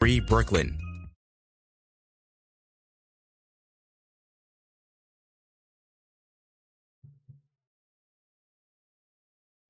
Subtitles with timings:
[0.00, 0.78] Free Brooklyn.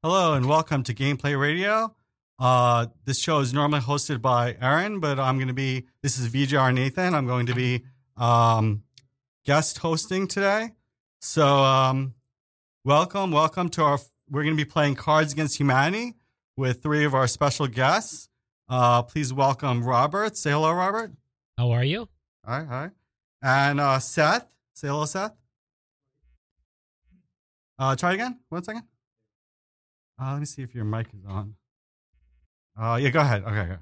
[0.04, 1.96] Hello and welcome to Gameplay Radio.
[2.38, 6.29] Uh, this show is normally hosted by Aaron, but I'm going to be, this is
[6.29, 7.12] VJR Nathan.
[7.17, 7.85] I'm going to be
[8.17, 8.85] um,
[9.44, 10.71] guest hosting today.
[11.21, 12.15] So, um,
[12.85, 13.99] welcome, welcome to our,
[14.31, 16.15] we're going to be playing Cards Against Humanity
[16.56, 18.30] with three of our special guests.
[18.70, 20.37] Uh, please welcome Robert.
[20.37, 21.10] Say hello, Robert.
[21.59, 22.09] How are you?
[22.47, 22.91] Hi, hi.
[23.42, 24.47] And uh, Seth.
[24.74, 25.33] Say hello, Seth.
[27.80, 28.38] Uh, try again.
[28.48, 28.84] One second.
[30.23, 31.56] Uh, let me see if your mic is on.
[32.80, 33.42] Uh, yeah, go ahead.
[33.42, 33.77] Okay, okay.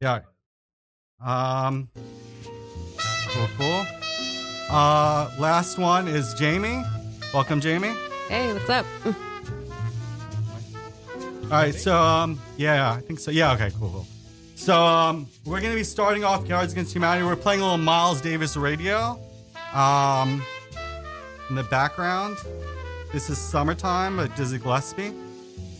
[0.00, 0.20] Yeah.
[1.24, 1.88] Um,
[3.28, 3.86] cool, cool.
[4.68, 6.82] Uh, last one is Jamie.
[7.32, 7.94] Welcome, Jamie.
[8.28, 8.86] Hey, what's up?
[11.44, 13.30] All right, so um, yeah, I think so.
[13.30, 14.06] Yeah, okay, cool, cool.
[14.62, 17.26] So um, we're gonna be starting off Cards Against Humanity.
[17.26, 19.18] We're playing a little Miles Davis Radio.
[19.74, 20.40] Um,
[21.48, 22.36] in the background,
[23.12, 25.12] this is summertime at Dizzy Gillespie.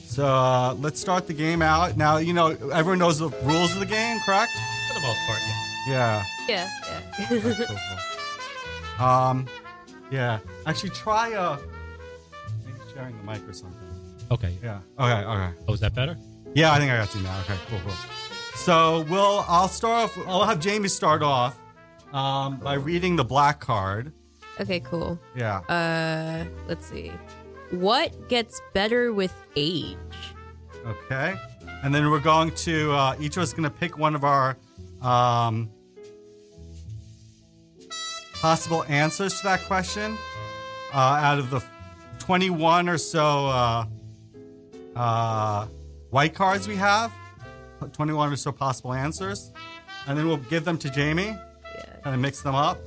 [0.05, 1.97] So uh, let's start the game out.
[1.97, 4.51] Now, you know, everyone knows the rules of the game, correct?
[4.89, 5.39] For the most part,
[5.87, 6.25] yeah.
[6.49, 6.69] Yeah.
[6.81, 7.55] Yeah, Cool, yeah.
[7.55, 7.77] cool.
[9.07, 9.47] Um,
[10.11, 10.39] yeah.
[10.67, 11.57] Actually, try uh,
[12.67, 13.79] maybe sharing the mic or something.
[14.33, 14.53] Okay.
[14.61, 14.81] Yeah.
[14.99, 15.25] Okay.
[15.25, 15.51] Okay.
[15.69, 16.17] Oh, is that better?
[16.55, 17.41] Yeah, I think I got you now.
[17.43, 17.95] Okay, cool, cool.
[18.65, 20.19] So we'll I'll start off.
[20.29, 21.59] I'll have Jamie start off
[22.13, 24.13] um, by reading the black card.
[24.61, 25.19] okay, cool.
[25.35, 25.59] Yeah.
[25.69, 27.11] Uh, let's see.
[27.73, 29.97] What gets better with age?
[30.87, 31.35] Okay.
[31.83, 34.57] And then we're going to uh, each of us going to pick one of our
[35.01, 35.69] um,
[38.35, 40.17] possible answers to that question
[40.95, 41.61] uh, out of the
[42.21, 43.87] 21 or so uh,
[44.95, 45.67] uh,
[46.11, 47.13] white cards we have.
[47.89, 49.53] 21 or so possible answers.
[50.07, 52.79] And then we'll give them to Jamie, Yeah, kind of mix them up.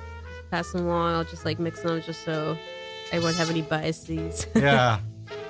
[0.51, 1.15] pass them along.
[1.15, 2.57] I'll just like mix them just so
[3.13, 4.47] I won't have any biases.
[4.55, 4.99] Yeah.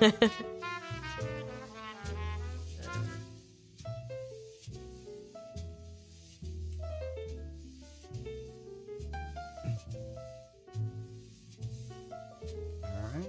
[12.82, 13.26] All right.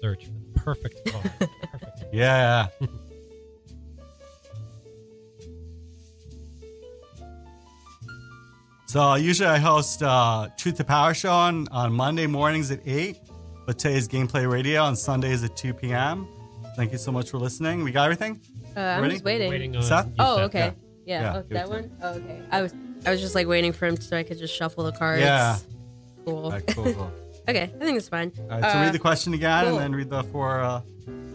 [0.00, 1.30] Search for the perfect card.
[1.72, 2.14] perfect.
[2.14, 2.68] Yeah.
[8.92, 13.16] So usually I host uh, Truth to Power show on, on Monday mornings at 8,
[13.66, 16.28] but today's Gameplay Radio on Sundays at 2 p.m.
[16.76, 17.84] Thank you so much for listening.
[17.84, 18.38] We got everything?
[18.76, 19.14] Uh, I'm Ready?
[19.14, 19.48] just waiting.
[19.48, 20.10] Waiting on Seth?
[20.18, 20.44] Oh, Seth.
[20.44, 20.72] okay.
[21.06, 21.20] Yeah.
[21.22, 21.90] Yeah, Oh, that one.
[22.02, 22.42] Oh, okay.
[22.50, 22.74] I was
[23.06, 25.22] I was just like waiting for him so I could just shuffle the cards.
[25.22, 25.56] Yeah.
[26.26, 26.44] Cool.
[26.44, 27.12] All right, cool, cool.
[27.48, 28.30] okay, I think it's fine.
[28.38, 29.74] All right, so Uh, read the question again cool.
[29.78, 30.80] and then read the four uh,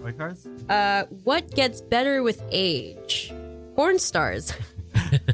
[0.02, 0.48] white cards.
[0.70, 3.34] Uh, what gets better with age?
[3.76, 4.54] Porn stars.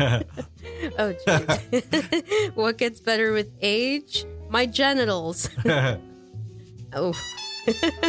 [0.99, 2.55] oh, jeez.
[2.55, 4.25] what gets better with age?
[4.49, 5.49] My genitals.
[6.95, 7.11] Oh.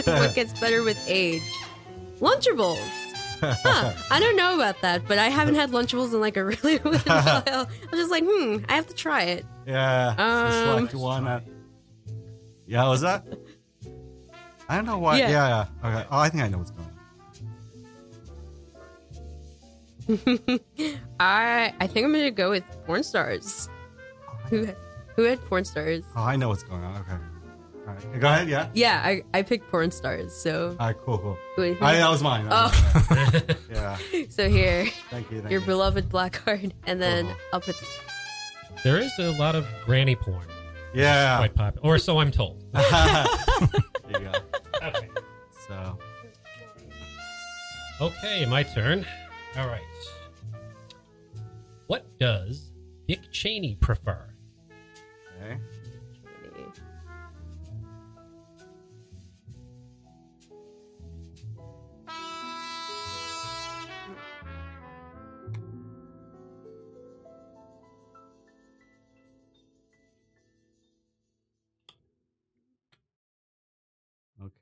[0.04, 1.40] what gets better with age?
[2.20, 2.76] Lunchables.
[3.40, 3.94] Huh.
[4.10, 6.98] I don't know about that, but I haven't had Lunchables in like a really, really
[6.98, 7.42] while.
[7.46, 9.46] I'm just like, hmm, I have to try it.
[9.66, 10.14] yeah.
[10.18, 11.24] Um, select one.
[11.24, 11.44] That...
[12.66, 13.26] Yeah, was that?
[14.68, 15.18] I don't know why.
[15.18, 15.30] Yeah.
[15.30, 15.66] Yeah.
[15.82, 16.08] yeah, Okay.
[16.10, 16.83] Oh, I think I know what's going on.
[21.20, 23.68] I I think I'm gonna go with porn stars.
[24.50, 24.68] Who
[25.16, 26.02] who had porn stars?
[26.16, 26.96] Oh, I know what's going on.
[27.00, 27.12] Okay.
[27.86, 28.20] All right.
[28.20, 28.48] Go ahead.
[28.48, 28.68] Yeah.
[28.72, 30.34] Yeah, I, I picked porn stars.
[30.34, 30.96] So All right.
[31.04, 31.18] Cool.
[31.18, 31.38] Cool.
[31.58, 32.48] wait, who- I, that was mine.
[32.48, 33.06] That was Oh.
[33.10, 33.56] mine.
[33.70, 33.98] Yeah.
[34.30, 35.40] so here Thank you.
[35.40, 35.66] Thank your you.
[35.66, 37.36] beloved black card, and then Cool.
[37.52, 37.76] I'll put
[38.82, 40.46] There is a lot of granny porn.
[40.94, 41.36] Yeah.
[41.38, 41.86] Quite popular.
[41.86, 42.64] Or so I'm told.
[42.72, 43.26] there
[44.10, 44.32] you go.
[44.82, 45.08] Okay.
[45.68, 45.98] So.
[48.00, 49.06] Okay, my turn.
[49.56, 49.82] All right.
[51.86, 52.72] What does
[53.06, 54.34] Dick Cheney prefer?
[55.40, 55.58] Okay.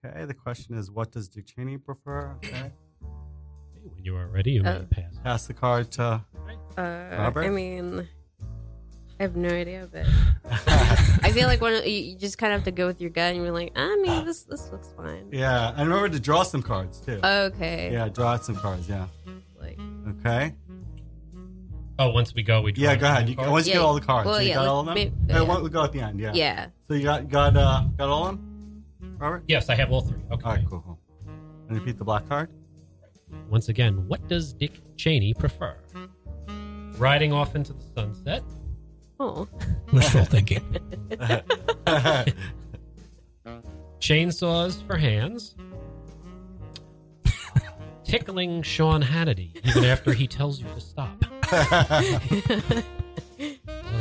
[0.05, 0.25] Okay.
[0.27, 2.37] The question is, what does Dick Cheney prefer?
[2.45, 2.73] Okay.
[4.03, 5.19] Okay, when you are ready, you may Uh, pass.
[5.25, 6.23] Pass the card to.
[6.77, 6.83] Uh,
[7.19, 7.45] Robert?
[7.45, 8.09] I mean,
[9.21, 10.07] I have no idea, but
[11.23, 13.11] I feel like one of, you, you just kind of have to go with your
[13.11, 15.29] gut, and you're like, I mean, this this looks fine.
[15.31, 17.21] yeah, and remember to draw some cards too.
[17.23, 17.93] Okay.
[17.93, 18.89] yeah, draw out some cards.
[18.89, 19.07] Yeah.
[19.61, 19.79] Like,
[20.21, 20.55] Okay.
[21.99, 23.29] Oh, once we go, we draw Yeah, go ahead.
[23.29, 23.51] You, cards?
[23.51, 24.95] once you Yeah, get all the cards, well, you yeah, got let- all of them.
[24.95, 25.41] maybe- yeah.
[25.43, 26.19] one- we'll go at the end.
[26.19, 26.33] Yeah.
[26.35, 26.67] yeah.
[26.89, 28.85] So you got got uh, got all of them,
[29.19, 29.45] Robert.
[29.47, 30.19] Yes, I have all three.
[30.33, 30.43] Okay.
[30.45, 30.99] All right, cool, cool.
[31.69, 32.49] And repeat the black card.
[33.49, 35.77] Once again, what does Dick Cheney prefer?
[36.99, 38.43] Riding off into the sunset.
[39.21, 39.49] Oh,
[39.93, 40.65] Wishful thinking.
[44.01, 45.55] Chainsaws for hands.
[48.05, 51.25] Tickling Sean Hannity even after he tells you to stop.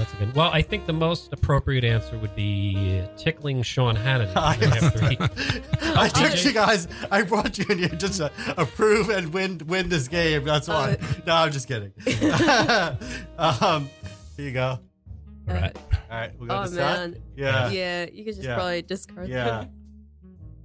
[0.01, 0.35] Well, that's a good.
[0.35, 5.17] Well, I think the most appropriate answer would be tickling Sean Hannity even after he.
[5.95, 6.87] I tricked you guys.
[7.11, 10.43] I brought you in here just to approve and win win this game.
[10.43, 10.97] That's why.
[11.27, 11.93] no, I'm just kidding.
[13.37, 13.89] um,
[14.37, 14.79] here you go.
[15.47, 15.77] All right.
[16.09, 16.77] All right, we go oh to set.
[16.77, 17.21] man.
[17.35, 17.69] Yeah.
[17.69, 18.55] Yeah, you could just Yeah.
[18.55, 19.45] probably discard Yeah.
[19.45, 19.69] them.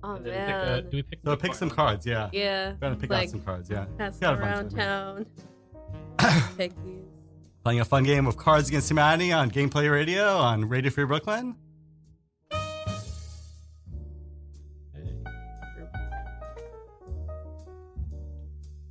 [0.02, 0.88] Oh And then we pick, uh, man.
[0.90, 1.18] do we pick?
[1.24, 1.58] So pick card?
[1.58, 2.06] some cards.
[2.06, 2.30] Yeah.
[2.32, 2.70] Yeah.
[2.70, 3.68] We're gonna pick like, out some cards.
[3.68, 3.84] Yeah.
[3.98, 4.78] Pass Got around of them.
[4.78, 5.26] town.
[6.56, 7.15] Pick these.
[7.66, 11.56] Playing a fun game of Cards Against Humanity on Gameplay Radio on Radio Free Brooklyn.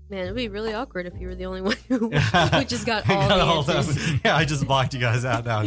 [0.09, 2.19] Man, it'd be really awkward if you were the only one who, Yeah.
[2.59, 3.77] who just got all I got the all them.
[3.77, 4.11] answers.
[4.25, 5.45] Yeah, I just blocked you guys out.
[5.45, 5.61] Now.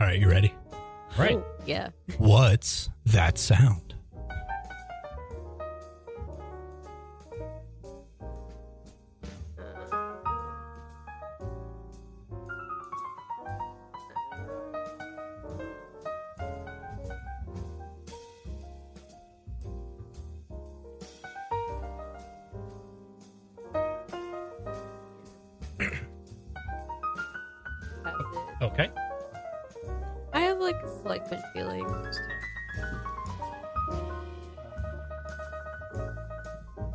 [0.00, 0.54] All right, you ready?
[1.18, 1.36] Right.
[1.36, 1.90] Oh, yeah.
[2.16, 3.93] What's that sound?
[31.04, 31.84] Have like a slight feeling.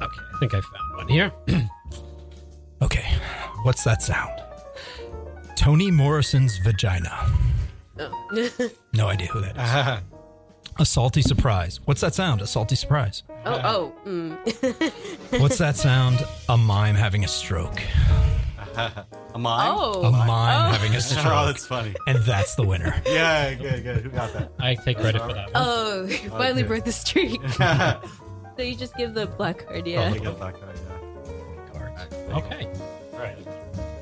[0.01, 0.21] Okay.
[0.33, 1.31] I think I found one here.
[2.81, 3.13] Okay,
[3.63, 4.41] what's that sound?
[5.57, 7.29] Toni Morrison's vagina.
[7.99, 8.49] Oh.
[8.93, 10.03] No idea who that is.
[10.79, 11.81] A salty surprise.
[11.83, 12.41] What's that sound?
[12.41, 13.23] A salty surprise.
[13.45, 13.61] oh,
[14.05, 14.09] oh.
[14.09, 14.37] Mm.
[15.41, 16.25] What's that sound?
[16.47, 17.81] A mime having a stroke.
[19.35, 19.75] a mime.
[19.77, 20.03] oh.
[20.03, 20.71] A mime Oh.
[20.71, 20.97] having a
[21.31, 21.95] Oh, that's funny.
[22.07, 22.95] And that's the winner.
[23.05, 23.97] Yeah, good, good.
[24.03, 24.51] Who got that?
[24.59, 25.63] I take credit for that one.
[25.65, 26.67] Oh, you finally Okay.
[26.67, 27.39] broke the streak.
[27.59, 28.01] oh,
[28.57, 30.11] so you just give the black card, yeah.
[30.11, 31.79] we got black card, Yeah.
[31.79, 32.13] Cards.
[32.31, 32.69] Okay.
[33.13, 33.37] All right.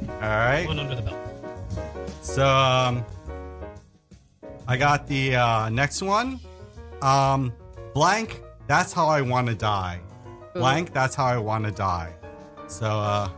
[0.09, 0.67] All right.
[0.67, 1.17] One under the belt.
[2.21, 3.05] So um,
[4.67, 6.39] I got the uh, next one.
[7.01, 7.53] Um,
[7.93, 8.41] blank.
[8.67, 9.99] That's how I want to die.
[10.53, 10.91] Blank.
[10.93, 12.13] That's how I want to die.
[12.67, 13.29] So uh,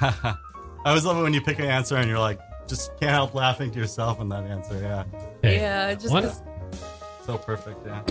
[0.00, 0.36] I
[0.84, 3.70] always love it when you pick an answer and you're like, just can't help laughing
[3.72, 4.78] to yourself in that answer.
[4.80, 5.04] Yeah,
[5.38, 5.56] Okay.
[5.56, 6.30] Yeah, just One-
[7.24, 7.86] so perfect.
[7.86, 8.02] Yeah.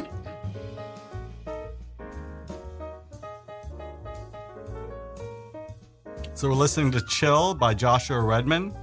[6.34, 8.74] So we're listening to "Chill" by Joshua Redman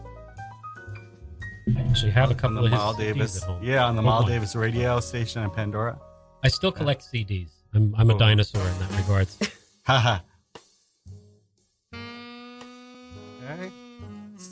[1.77, 3.43] I actually have a on couple the of his Miles Davis.
[3.43, 3.63] at home.
[3.63, 4.27] Yeah, on the Miles.
[4.27, 5.99] Davis radio station in Pandora.
[6.43, 7.49] I still collect CDs.
[7.73, 8.19] I'm, I'm a Oh.
[8.19, 9.39] dinosaur in that regards.
[9.87, 10.19] Haha.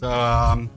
[0.02, 0.68] So, um,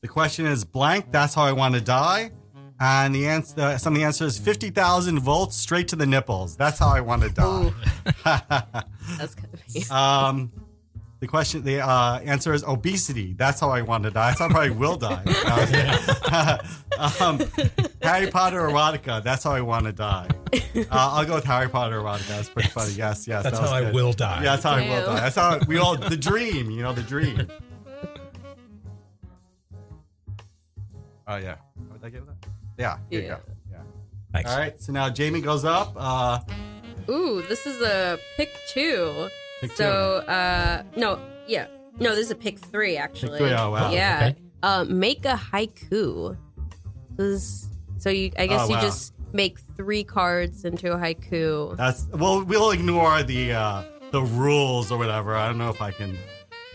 [0.00, 1.06] the question is blank.
[1.10, 2.30] That's how I want to die.
[2.78, 6.56] And the answer, some of the answer is 50,000 volts straight to the nipples.
[6.56, 7.72] That's how I want to die.
[9.18, 10.52] that's kind of um,
[11.22, 13.32] the question, the uh, answer is obesity.
[13.34, 14.30] That's how I want to die.
[14.30, 15.22] That's how I probably will die.
[17.20, 17.38] um,
[18.02, 19.22] Harry Potter erotica.
[19.22, 20.26] That's how I want to die.
[20.52, 22.26] Uh, I'll go with Harry Potter erotica.
[22.26, 22.94] That's pretty funny.
[22.94, 23.44] Yes, yes.
[23.44, 24.38] That's that was how I will die.
[24.42, 25.20] Yeah, that's how I will die.
[25.20, 26.72] That's how we all the dream.
[26.72, 27.46] You know, the dream.
[31.28, 31.54] Oh yeah.
[31.86, 32.34] What did I give that?
[32.76, 32.98] Yeah.
[33.10, 33.34] Here you Yeah.
[33.36, 33.40] go.
[33.70, 33.78] Yeah.
[34.32, 34.50] Thanks.
[34.50, 34.82] All right.
[34.82, 35.92] So now Jamie goes up.
[35.96, 36.40] Uh,
[37.08, 39.28] Ooh, this is a pick two.
[39.68, 41.66] Pick So, uh, no, yeah.
[41.98, 43.38] No, this is a pick three, actually.
[43.38, 43.90] three, oh, wow.
[43.92, 44.28] Yeah.
[44.32, 44.36] Okay.
[44.62, 46.36] Uh, make a haiku.
[47.16, 48.80] This- So you, I guess Oh, you wow.
[48.82, 51.76] just make three cards into a haiku.
[51.76, 52.42] That's well.
[52.44, 55.34] We'll ignore the uh, the rules or whatever.
[55.36, 56.16] I don't know if I can.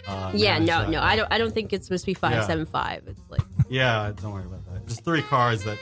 [0.08, 0.90] Uh, yeah, no, that.
[0.90, 1.28] no, I don't.
[1.32, 2.48] I don't think it's supposed to be five Yeah.
[2.48, 3.04] seven five.
[3.08, 4.88] It's like Yeah, don't worry about that.
[4.88, 5.78] Just three cards that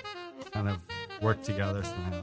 [0.51, 0.77] kind of
[1.21, 2.21] work together somehow.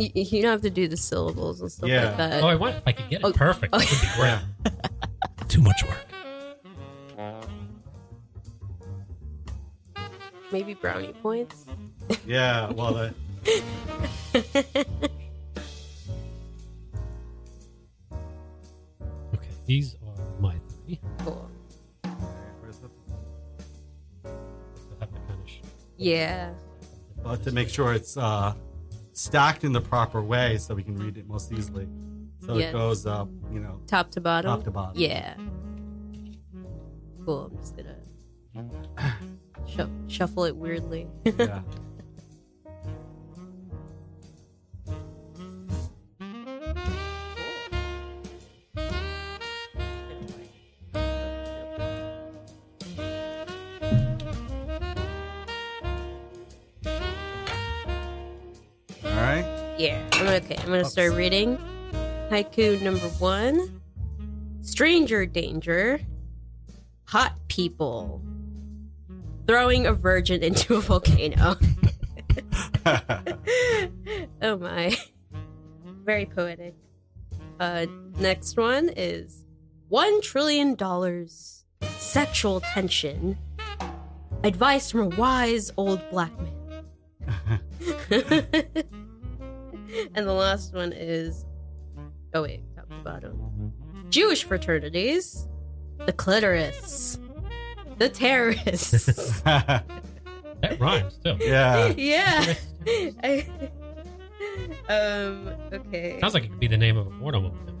[0.00, 2.04] You, you don't have to do the syllables and stuff Yeah.
[2.06, 2.42] like that.
[2.42, 3.32] Oh, I want if I could get it Oh.
[3.32, 3.72] perfect.
[3.72, 4.28] That would be great.
[4.28, 5.44] Yeah.
[5.48, 6.06] Too much work.
[10.52, 11.64] Maybe brownie points.
[12.26, 12.70] Yeah.
[12.76, 13.14] Well, the,
[19.34, 20.54] Okay, these are my
[20.86, 21.00] three.
[21.18, 21.48] Cool.
[22.60, 22.88] where's the,
[24.24, 24.32] I'll
[25.00, 25.60] have to kind of sh-
[25.96, 26.52] Yeah.
[27.24, 28.54] well, to make sure it's uh,
[29.12, 31.88] stacked in the proper way so we can read it most easily.
[32.44, 32.68] So Yeah.
[32.68, 34.50] it goes up, you know, Top to bottom.
[34.50, 34.94] top to bottom.
[35.00, 35.34] Yeah.
[37.24, 37.50] Cool.
[37.52, 37.96] I'm just gonna
[39.66, 41.06] shu- shuffle it weirdly.
[41.24, 41.60] yeah.
[60.70, 61.58] I'm gonna start reading.
[62.30, 63.82] Haiku number one.
[64.60, 65.98] Stranger danger.
[67.06, 68.22] Hot people.
[69.48, 71.56] Throwing a virgin into a volcano.
[74.42, 74.96] oh my.
[76.04, 76.76] Very poetic.
[77.58, 77.86] Uh
[78.20, 79.44] next one is
[79.88, 81.64] one trillion dollars
[81.98, 83.36] sexual tension.
[84.44, 87.60] Advice from a wise old black man.
[90.14, 91.44] and the last one is
[92.34, 93.72] oh wait, top to bottom.
[94.10, 95.46] Jewish fraternities,
[96.06, 97.18] the clitoris,
[97.98, 99.42] the terrorists.
[100.62, 101.38] That rhymes too.
[101.40, 101.86] yeah.
[101.96, 102.52] yeah.
[103.24, 103.46] I-
[104.90, 105.48] um.
[105.72, 106.18] Okay.
[106.20, 107.56] Sounds like it could be the name of a porno movie.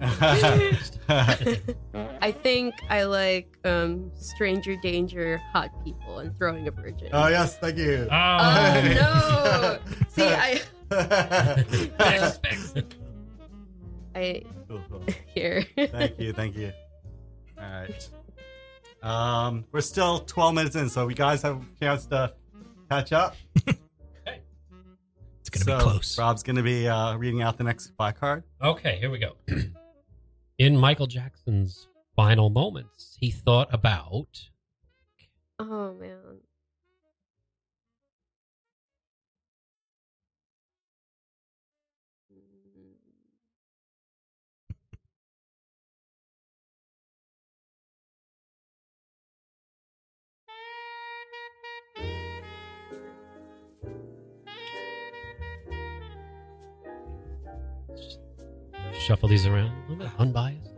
[1.10, 7.08] I think I like um stranger danger, hot people, and throwing a virgin.
[7.12, 8.08] oh yes, thank you.
[8.10, 9.78] Oh, Oh no!
[10.08, 10.60] See, I
[11.98, 12.74] Fix, fix.
[14.14, 15.02] I Cool, cool.
[15.34, 15.64] here.
[15.76, 16.72] Thank you, thank you.
[17.58, 18.08] All right.
[19.02, 22.34] Um, we're still 12 minutes in, so we guys have a chance to
[22.90, 23.36] catch up.
[23.56, 26.18] It's going to So, be close.
[26.18, 28.42] Rob's going to be uh, reading out the next spy card.
[28.62, 29.36] Okay, here we go.
[30.58, 34.28] In Michael Jackson's final moments, he thought about
[35.58, 36.40] Oh man.
[59.00, 60.70] Shuffle these around a little bit, unbiased.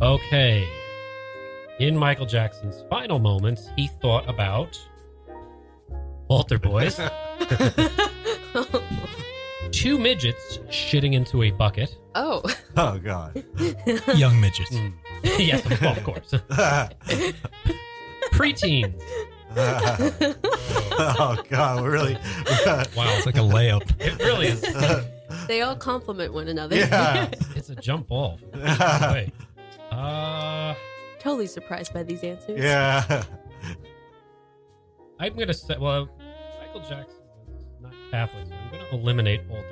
[0.00, 0.66] Okay.
[1.78, 4.78] In Michael Jackson's final moments, he thought about
[6.28, 6.96] altar boys,
[9.72, 11.96] two midgets shitting into a bucket.
[12.14, 12.42] oh.
[12.76, 13.42] Oh, God.
[14.14, 14.70] Young midgets.
[14.70, 14.92] Mm.
[15.38, 16.30] yes, of of course.
[18.32, 19.02] Preteens.
[21.18, 21.82] oh, God.
[21.82, 22.14] We're really.
[22.96, 23.82] Wow, It's like a layup.
[24.00, 24.60] it really is.
[25.48, 26.76] they all complement one another.
[26.76, 27.28] yeah.
[27.56, 28.38] It's a jump ball.
[28.54, 29.32] Wait.
[29.90, 30.74] Uh,
[31.20, 32.60] totally surprised by these answers.
[32.62, 33.24] yeah.
[35.18, 35.76] I'm gonna say.
[35.78, 36.08] Well,
[36.60, 39.66] Michael Jackson was not Catholic, so I'm gonna eliminate altar.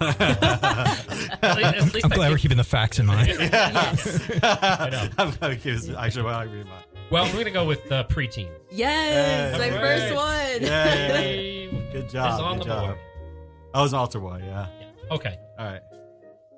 [0.00, 3.28] At least- at least I'm I glad we're keeping the facts in mind.
[3.28, 4.28] Yes.
[4.42, 5.08] know.
[5.18, 5.90] I'm going to keep this.
[5.90, 6.82] Actually, well, I read mine.
[7.10, 8.50] Well, we're gonna go with uh, preteens.
[8.70, 9.70] Yes, Hey.
[9.70, 10.62] my first one.
[10.62, 10.68] Yay.
[10.68, 12.40] Hey, Good is job.
[12.40, 12.86] on good the job.
[12.86, 12.98] board.
[13.74, 14.66] I was an altar boy, yeah.
[14.80, 15.14] Yeah.
[15.14, 15.38] Okay.
[15.58, 15.80] All right.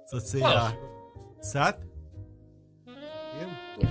[0.06, 0.38] So let's see.
[0.38, 0.52] Close.
[0.54, 0.72] Uh,
[1.40, 1.78] Seth?
[2.86, 3.88] You?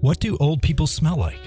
[0.00, 1.38] What do old people smell like?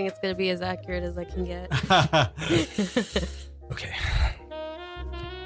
[0.00, 1.70] Think it's gonna be as accurate as I can get.
[3.70, 3.94] Okay.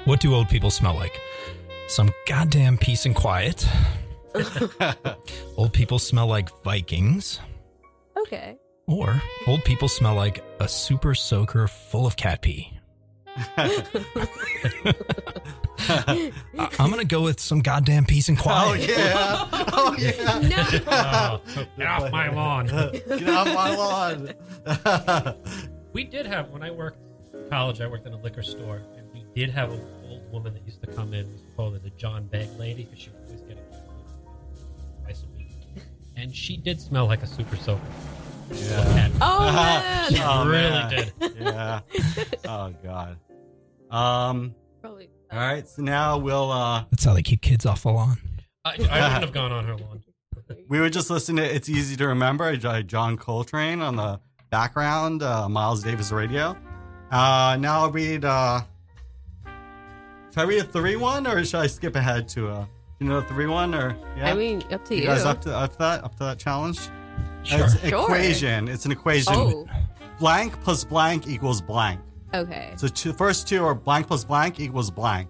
[0.05, 1.19] What do old people smell like?
[1.87, 3.67] Some goddamn peace and quiet.
[5.57, 7.39] Old people smell like Vikings.
[8.17, 8.57] okay.
[8.87, 12.74] Or old people smell like a super soaker full of cat pee.
[15.87, 16.31] I-
[16.79, 18.67] I'm going to go with some goddamn peace and quiet.
[18.67, 19.49] oh, yeah.
[19.77, 20.39] Oh, yeah.
[20.39, 20.63] No.
[20.87, 22.65] Oh, get off my lawn.
[22.67, 25.35] Get off my lawn.
[25.93, 26.97] We did have when I worked
[27.33, 27.79] in college.
[27.79, 30.81] I worked in a liquor store, and we did have an old woman that used
[30.81, 31.25] to come in.
[31.25, 33.63] We called her the John Bag lady because she was always getting
[35.03, 35.51] twice a week,
[36.17, 37.81] and she did smell like a super soaker.
[38.51, 39.09] yeah.
[39.21, 40.11] Oh man.
[40.11, 40.89] She Oh, really man.
[40.89, 41.13] did.
[41.39, 41.79] Yeah.
[42.45, 43.17] Oh, God.
[43.95, 44.55] Um.
[44.81, 45.09] Probably.
[45.31, 45.67] All right.
[45.67, 46.51] So now we'll.
[46.51, 48.17] uh That's how they keep kids off the lawn.
[48.63, 50.03] I, I wouldn't have gone on her lawn.
[50.67, 54.19] We were just listening to "It's Easy to Remember" by John Coltrane on the
[54.51, 56.55] background, uh, Miles Davis radio.
[57.11, 58.25] Uh, now I'll read.
[58.25, 58.61] Uh,
[60.31, 62.65] should I read a three one or should I skip ahead to uh,
[62.99, 64.29] you know, the three one or yeah?
[64.31, 65.01] I mean, up to you.
[65.01, 66.79] you guys up to up to that up to that challenge?
[67.43, 67.65] Sure.
[67.65, 68.01] It's Sure.
[68.03, 68.67] equation.
[68.67, 69.33] It's an equation.
[69.35, 69.67] oh,
[70.19, 71.99] Blank plus blank equals blank.
[72.33, 72.73] Okay.
[72.77, 75.29] So two, first two are blank plus blank equals blank.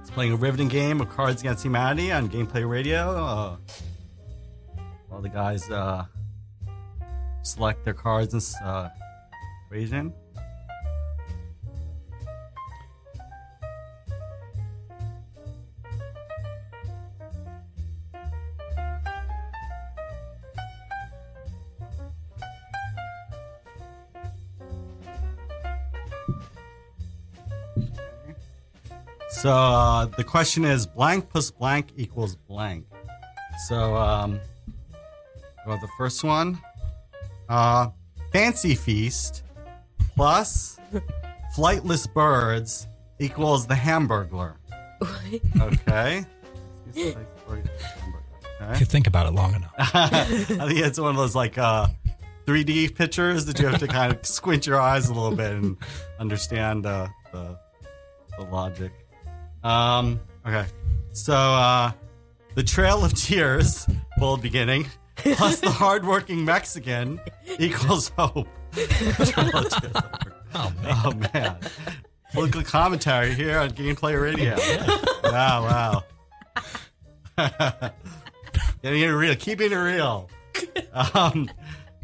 [0.00, 3.16] It's playing a riveting game of Cards Against Humanity on Gameplay Radio.
[3.16, 3.56] Uh,
[5.22, 6.04] the guys uh,
[7.42, 8.88] select their cards this uh,
[9.66, 10.12] equation.
[29.42, 32.86] So uh, the question is blank plus blank equals blank.
[33.66, 34.40] So um,
[35.66, 36.60] well, the first one,
[37.52, 37.88] uh,
[38.32, 39.42] fancy feast
[40.14, 40.78] plus
[41.54, 42.86] flightless birds
[43.18, 44.54] equals the Hamburglar.
[45.60, 46.24] Okay.
[46.94, 47.16] If
[47.48, 48.78] Okay.
[48.78, 49.72] you think about it long enough.
[49.78, 51.88] I think it's one of those like uh,
[52.46, 55.76] 3D pictures that you have to kind of squint your eyes a little bit and
[56.20, 57.58] understand uh, the,
[58.38, 58.92] the logic.
[59.64, 60.66] Um, okay,
[61.12, 61.92] so uh,
[62.54, 63.86] the Trail of Tears,
[64.18, 67.20] bold beginning, plus the hardworking Mexican
[67.58, 68.48] equals hope.
[68.72, 69.92] Trail of Tears.
[70.54, 70.96] Oh, man.
[71.04, 71.56] Oh man,
[72.32, 74.56] political commentary here on Gameplay Radio.
[75.32, 76.02] Wow,
[77.38, 77.38] wow.
[78.82, 80.28] Getting it real, keeping it real.
[80.92, 81.48] Um,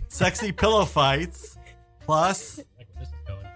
[0.08, 1.58] sexy pillow fights
[2.00, 2.58] plus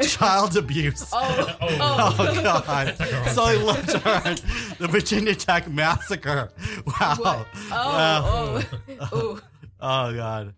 [0.08, 1.08] child abuse.
[1.12, 2.96] Oh, Oh, Oh, oh god!
[3.30, 4.36] So I looked at
[4.78, 6.50] the Virginia Tech massacre.
[6.86, 7.16] Wow!
[7.20, 8.22] oh, Wow.
[8.24, 8.70] oh,
[9.12, 9.40] oh.
[9.80, 10.54] Oh god!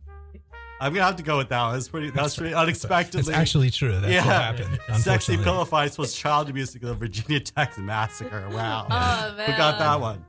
[0.81, 1.63] I'm gonna have to go with that.
[1.63, 1.73] one.
[1.75, 2.11] That's pretty.
[2.11, 3.21] That's pretty unexpectedly.
[3.21, 3.35] It's unexpectedly.
[3.35, 4.01] actually true.
[4.01, 4.27] That's Yeah.
[4.27, 4.75] what happened.
[4.77, 4.93] Sexy
[5.35, 5.45] unfortunately.
[5.45, 8.47] pillow fights was child abuse at the Virginia Tech massacre.
[8.51, 8.87] Wow!
[8.91, 9.51] Oh, man.
[9.51, 10.25] Who got that one?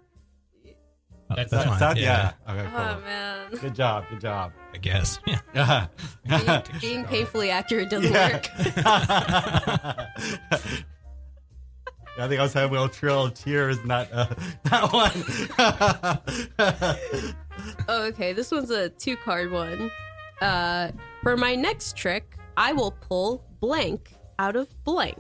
[1.30, 1.80] Oh, That's that's Is fine.
[1.80, 2.32] that- yeah.
[2.48, 2.54] yeah.
[2.54, 2.70] Okay.
[2.76, 3.52] Oh, man.
[3.60, 4.06] Good job.
[4.12, 4.52] Good job.
[4.74, 5.20] I guess.
[5.56, 5.88] Yeah.
[6.26, 6.62] Yeah.
[6.82, 8.34] Being painfully accurate doesn't Yeah.
[8.34, 8.48] work.
[12.18, 14.28] I think I was having a little trail of tears in that uh,
[14.66, 15.12] that one.
[17.90, 19.92] Oh, okay, this one's a two card one.
[20.42, 20.92] Uh,
[21.24, 25.18] for my next trick, I will pull blank out of blank.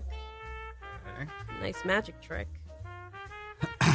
[1.19, 1.29] Okay.
[1.61, 2.47] Nice magic trick.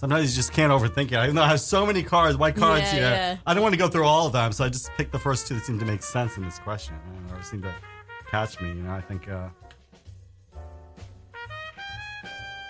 [0.00, 1.16] Sometimes you just can't overthink it.
[1.16, 3.02] I know I have so many cards, white cards Yeah, here.
[3.02, 3.36] yeah.
[3.46, 5.46] I don't want to go through all of them, so I just picked the first
[5.46, 6.94] two that seem to make sense in this question.
[6.94, 7.74] I don't or seem to
[8.30, 8.68] catch me.
[8.68, 9.28] You know, I think.
[9.28, 9.50] Uh...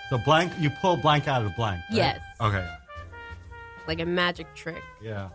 [0.09, 1.79] So blank, you pull blank out of blank.
[1.89, 1.95] right?
[1.95, 2.19] Yes.
[2.41, 2.69] Okay.
[3.87, 4.83] Like a magic trick.
[5.01, 5.29] Yeah.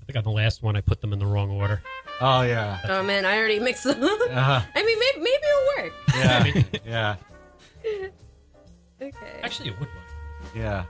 [0.00, 1.80] I think on the last one I put them in the wrong order.
[2.24, 2.78] Oh yeah.
[2.88, 4.00] Oh man, I already mixed them.
[4.02, 4.20] up.
[4.30, 5.92] Uh, I mean, maybe, maybe it'll work.
[6.14, 6.62] yeah.
[6.86, 7.16] yeah.
[9.02, 9.40] Okay.
[9.42, 10.54] Actually, it would work.
[10.54, 10.84] Yeah.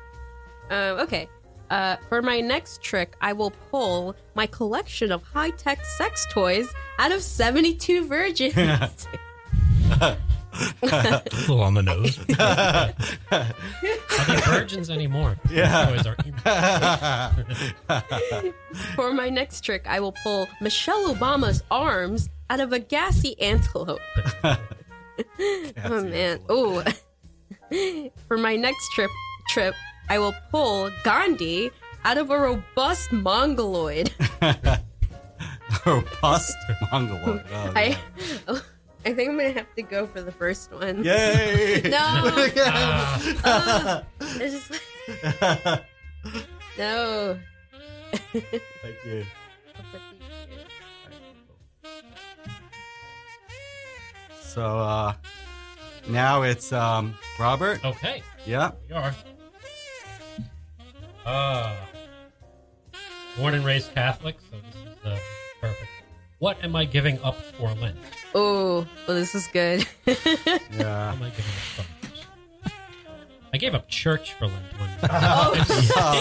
[0.68, 1.28] Um, okay.
[1.70, 6.68] Uh, for my next trick, I will pull my collection of high tech sex toys
[6.98, 9.08] out of 72 virgins.
[10.02, 10.18] A
[10.82, 12.18] little on the nose.
[14.18, 15.36] Are they virgins anymore?
[15.50, 15.86] Yeah.
[15.86, 16.34] Toys are in-
[18.96, 24.00] for my next trick, I will pull Michelle Obama's arms out of a gassy antelope.
[24.44, 26.40] oh, man.
[26.48, 26.82] Oh.
[28.28, 29.10] for my next trip,
[29.48, 29.74] trip,
[30.08, 31.70] I will pull Gandhi
[32.04, 34.10] out of a robust mongoloid.
[35.86, 36.56] Robust
[36.90, 37.44] mongoloid.
[37.52, 37.98] Oh, I,
[39.04, 41.02] I think I'm gonna have to go for the first one.
[41.04, 41.82] Yay!
[41.84, 41.98] No.
[43.44, 44.80] Ah, It's just
[46.78, 47.38] no.
[48.32, 49.24] Thank you.
[54.40, 55.14] So uh
[56.08, 57.84] now it's um Robert.
[57.84, 58.72] okay, Yeah.
[58.88, 59.14] we are.
[61.24, 61.76] Uh,
[63.38, 64.56] born and raised Catholic, so
[66.42, 67.96] What am I giving up for Lent?
[68.34, 69.86] Oh, well, this is good.
[70.04, 70.18] What
[70.72, 71.12] Yeah.
[71.12, 71.86] am I giving up
[72.66, 72.70] for?
[73.54, 74.98] I gave up church for Lent one year.
[75.04, 75.54] Oh.
[75.54, 75.62] I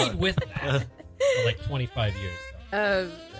[0.04, 2.38] stayed with that for like 25 years.
[2.70, 3.10] So.
[3.10, 3.31] Um,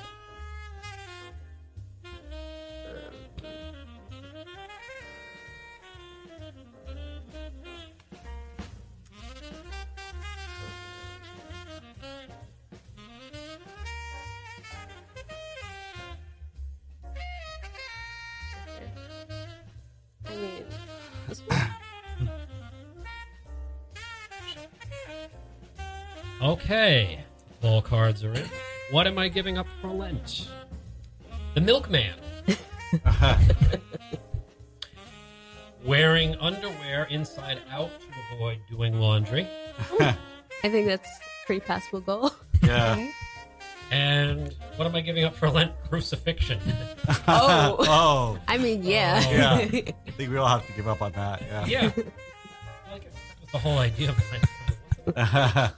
[26.43, 27.21] Okay,
[27.63, 28.45] all cards are in.
[28.91, 30.49] What am I giving up for Lent?
[31.55, 32.17] The milkman.
[35.85, 39.47] Wearing underwear inside out to avoid doing laundry.
[40.01, 40.17] I
[40.63, 42.33] think that's a pretty passable goal.
[42.63, 43.11] Yeah.
[43.91, 45.73] And what am I giving up for Lent?
[45.89, 46.61] Crucifixion.
[47.29, 49.23] Oh, oh, I mean, yeah.
[49.25, 49.31] Oh.
[49.31, 49.55] Yeah.
[49.55, 51.43] I think we all have to give up on that.
[51.43, 51.67] Yeah.
[51.67, 51.83] yeah.
[52.91, 54.23] Like, that was the whole idea of
[55.17, 55.73] Lent.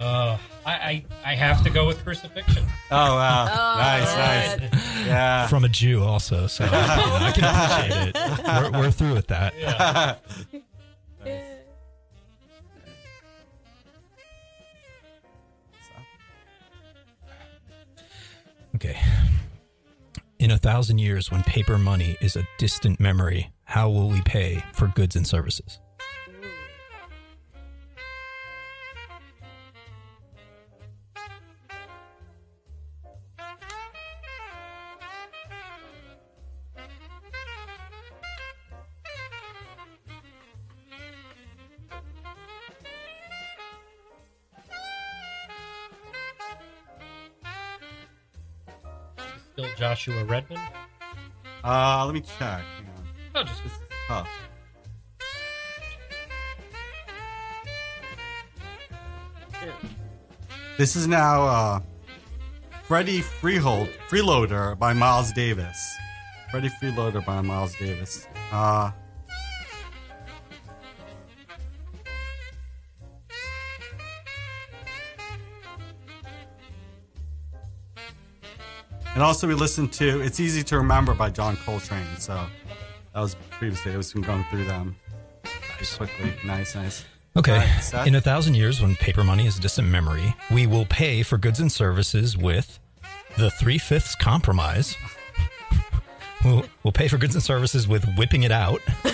[0.00, 2.64] Uh, I, I, I have to go with crucifixion.
[2.90, 3.46] oh wow.
[3.50, 4.70] Oh, nice, man.
[4.72, 5.06] nice.
[5.06, 5.46] Yeah.
[5.48, 6.46] From a Jew, also.
[6.46, 8.72] So you know, I can appreciate it.
[8.72, 9.54] We're, we're through with that.
[9.58, 10.16] Yeah.
[18.76, 18.96] Okay.
[20.38, 24.62] In a thousand years, when paper money is a distant memory, how will we pay
[24.72, 25.80] for goods and services?
[49.78, 50.58] Joshua Redman?
[51.62, 52.64] Uh, let me check.
[52.64, 53.06] Hang on.
[53.36, 54.28] Oh, just This is tough.
[60.78, 61.80] This is now uh,
[62.82, 65.78] Freddie Freehold Freeloader by Miles Davis.
[66.50, 68.26] Freddie Freeloader by Miles Davis.
[68.50, 68.90] Uh,
[79.18, 82.06] and also we listened to "It's Easy to Remember" by John Coltrane.
[82.20, 82.46] So
[83.12, 83.92] that was previously.
[83.92, 84.94] I was going through them
[85.76, 86.34] just quickly.
[86.44, 87.04] Nice, nice.
[87.36, 87.50] Okay.
[87.50, 88.06] All right, Seth?
[88.06, 91.36] In a thousand years, when paper money is a distant memory, we will pay for
[91.36, 92.78] goods and services with
[93.36, 94.94] the three fifths compromise.
[96.44, 98.80] we'll, we'll pay for goods and services with whipping it out.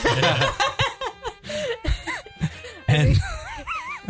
[2.89, 3.17] and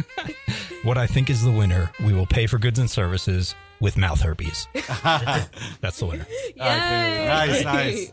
[0.82, 4.20] what I think is the winner, we will pay for goods and services with mouth
[4.20, 4.68] herpes.
[5.80, 6.26] That's the winner.
[6.56, 8.12] Okay, nice, nice.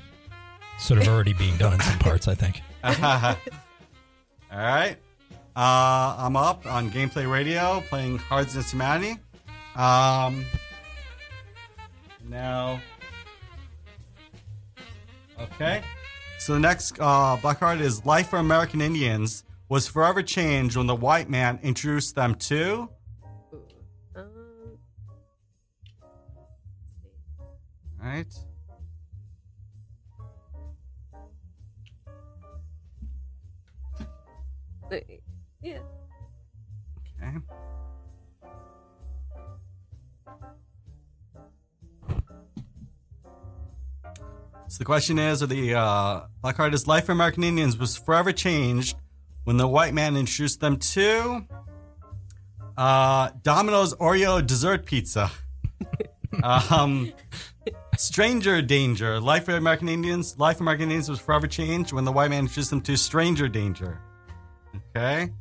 [0.78, 2.60] Sort of already being done in some parts, I think.
[2.82, 2.98] All
[4.52, 4.96] right.
[5.54, 9.18] Uh, I'm up on Gameplay Radio playing Cards Against Humanity.
[9.74, 10.44] Um,
[12.28, 12.80] now,
[15.40, 15.82] okay.
[16.38, 20.86] So the next uh, black card is Life for American Indians was forever changed when
[20.86, 22.88] the white man introduced them to.
[28.06, 28.26] All right.
[35.60, 35.78] yeah.
[37.20, 37.36] Okay.
[44.68, 48.30] So the question is, or the uh, black card life for American Indians was forever
[48.30, 48.96] changed
[49.42, 51.44] when the white man introduced them to
[52.76, 55.28] uh, Domino's Oreo dessert pizza.
[56.44, 57.12] um,
[57.98, 59.20] Stranger Danger.
[59.20, 60.38] Life for American Indians.
[60.38, 63.48] Life for American Indians was forever changed when the white man introduced them to Stranger
[63.48, 64.00] Danger.
[64.94, 65.32] Okay.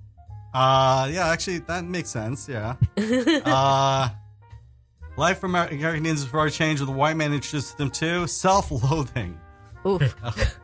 [0.53, 2.47] Uh, yeah, actually, that makes sense.
[2.47, 2.75] Yeah.
[3.45, 4.09] uh,
[5.17, 9.39] life for American Indians was forever changed when the white man introduced them to self-loathing.
[9.85, 10.15] Oof.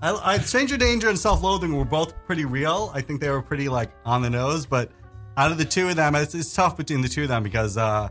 [0.00, 2.92] I, I, Stranger Danger and Self Loathing were both pretty real.
[2.94, 4.92] I think they were pretty like on the nose, but
[5.36, 7.76] out of the two of them, it's, it's tough between the two of them because
[7.76, 8.08] uh,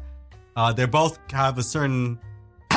[0.56, 2.20] uh, they both have a certain.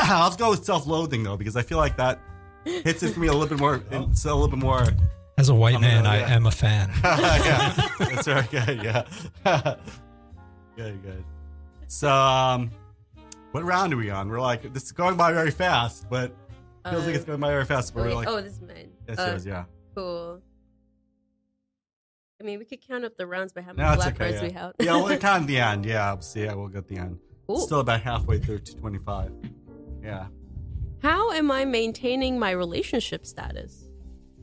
[0.09, 2.21] I'll go with Self Loathing though because I feel like that
[2.65, 3.83] hits it for me a little bit more.
[3.91, 4.85] It's a little bit more.
[5.39, 6.35] As a white man, gonna- I yeah.
[6.37, 6.91] am a fan.
[7.05, 8.83] yeah, that's very good.
[8.83, 9.75] Yeah,
[10.77, 11.25] good, good.
[11.87, 12.71] So, um,
[13.53, 14.29] what round are we on?
[14.29, 16.33] We're like this is going by very fast, but
[16.91, 17.95] feels like it's going by very fast.
[17.95, 18.91] But Wait, we're like, oh, this is mine.
[19.09, 19.65] yes, Uh, yours, yeah.
[19.95, 20.41] Cool.
[22.41, 24.25] I mean, we could count up the rounds by how No, many it's black okay.
[24.31, 24.73] cards Yeah, we have.
[24.81, 25.85] yeah we'll count the end.
[25.85, 26.45] Yeah, we'll see.
[26.45, 27.19] Yeah, we'll get the end.
[27.51, 27.59] Ooh.
[27.59, 29.33] Still about halfway through to 25.
[30.03, 30.27] Yeah.
[31.03, 33.85] How am I maintaining my relationship status?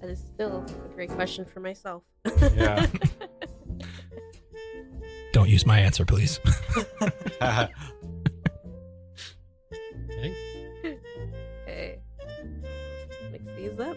[0.00, 2.02] That is still a great question for myself.
[2.54, 2.86] Yeah.
[5.32, 6.40] Don't use my answer, please.
[7.40, 7.68] Okay.
[11.62, 11.98] Okay.
[13.30, 13.96] Mix these up.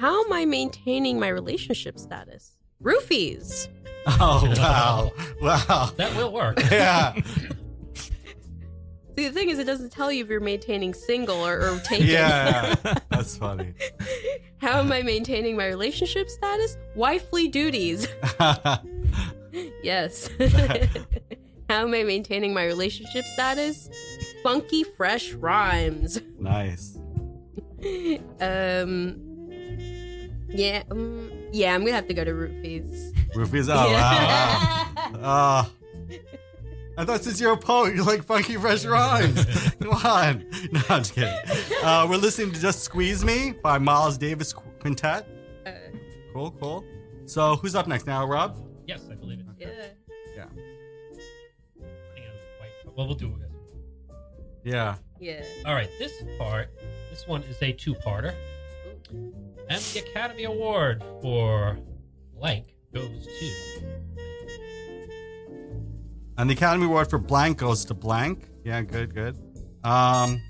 [0.00, 2.56] How am I maintaining my relationship status?
[2.82, 3.68] Roofies.
[4.06, 5.90] Oh wow, wow.
[5.96, 6.58] That will work.
[6.70, 7.14] Yeah,
[9.14, 12.06] See, the thing is, it doesn't tell you if you're maintaining single or, or taken.
[12.06, 12.74] yeah.
[13.10, 13.74] That's funny.
[14.56, 16.78] How am I maintaining my relationship status?
[16.96, 18.08] Wifely duties.
[19.82, 20.30] yes.
[21.68, 23.90] How am I maintaining my relationship status?
[24.42, 26.18] Funky fresh rhymes.
[26.38, 26.98] nice.
[28.40, 29.20] Um.
[30.48, 30.84] Yeah.
[30.90, 31.21] Um,
[31.52, 33.12] yeah, I'm gonna have to go to roofies.
[33.34, 33.68] Roofies.
[33.70, 34.88] Oh wow.
[34.96, 35.08] wow.
[35.22, 35.64] Uh,
[36.98, 39.44] I thought since you're a poet, you like funky fresh rhymes.
[39.80, 40.46] Come on.
[40.72, 41.32] No, I'm just kidding.
[41.82, 45.26] Uh, we're listening to Just Squeeze Me by Miles Davis Quintet.
[45.66, 45.70] Uh,
[46.34, 46.84] Cool, cool.
[47.26, 48.58] So who's up next now, Rob?
[48.86, 49.46] Yes, I believe it.
[49.58, 49.68] yeah.
[50.34, 50.44] Yeah.
[50.44, 52.96] Hang on, wait.
[52.96, 53.48] Well, we'll do this.
[54.64, 54.96] Yeah.
[55.18, 55.44] Yeah.
[55.64, 56.68] All right, this part,
[57.10, 58.34] this one is a two-parter,
[59.68, 61.78] and the Academy Award for
[62.34, 63.52] blank goes to.
[66.38, 68.48] And the Academy Award for blank goes to blank.
[68.64, 69.36] Yeah, good, good.
[69.84, 70.40] Um,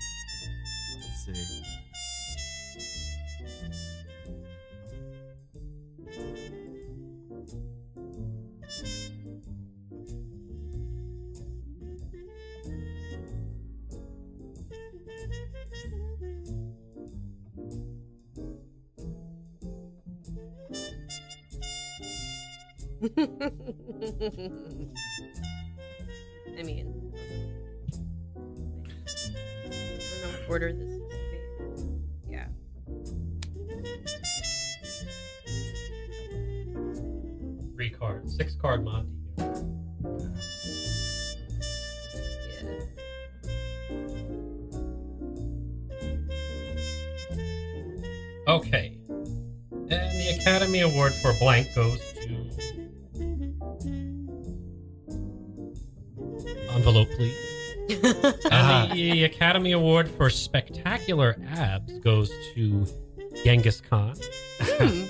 [23.03, 23.07] I
[26.63, 27.11] mean,
[29.05, 29.11] I
[30.21, 31.01] don't know order this is.
[32.29, 32.47] Yeah.
[37.75, 39.11] Three cards, six card Monty.
[39.37, 39.53] Yeah.
[48.47, 48.97] Okay,
[49.71, 52.12] and the Academy Award for blank goes
[56.83, 57.37] Envelope, please.
[58.51, 62.85] And the Academy Award for spectacular abs goes to
[63.43, 64.15] Genghis Khan.
[64.61, 65.03] Hmm.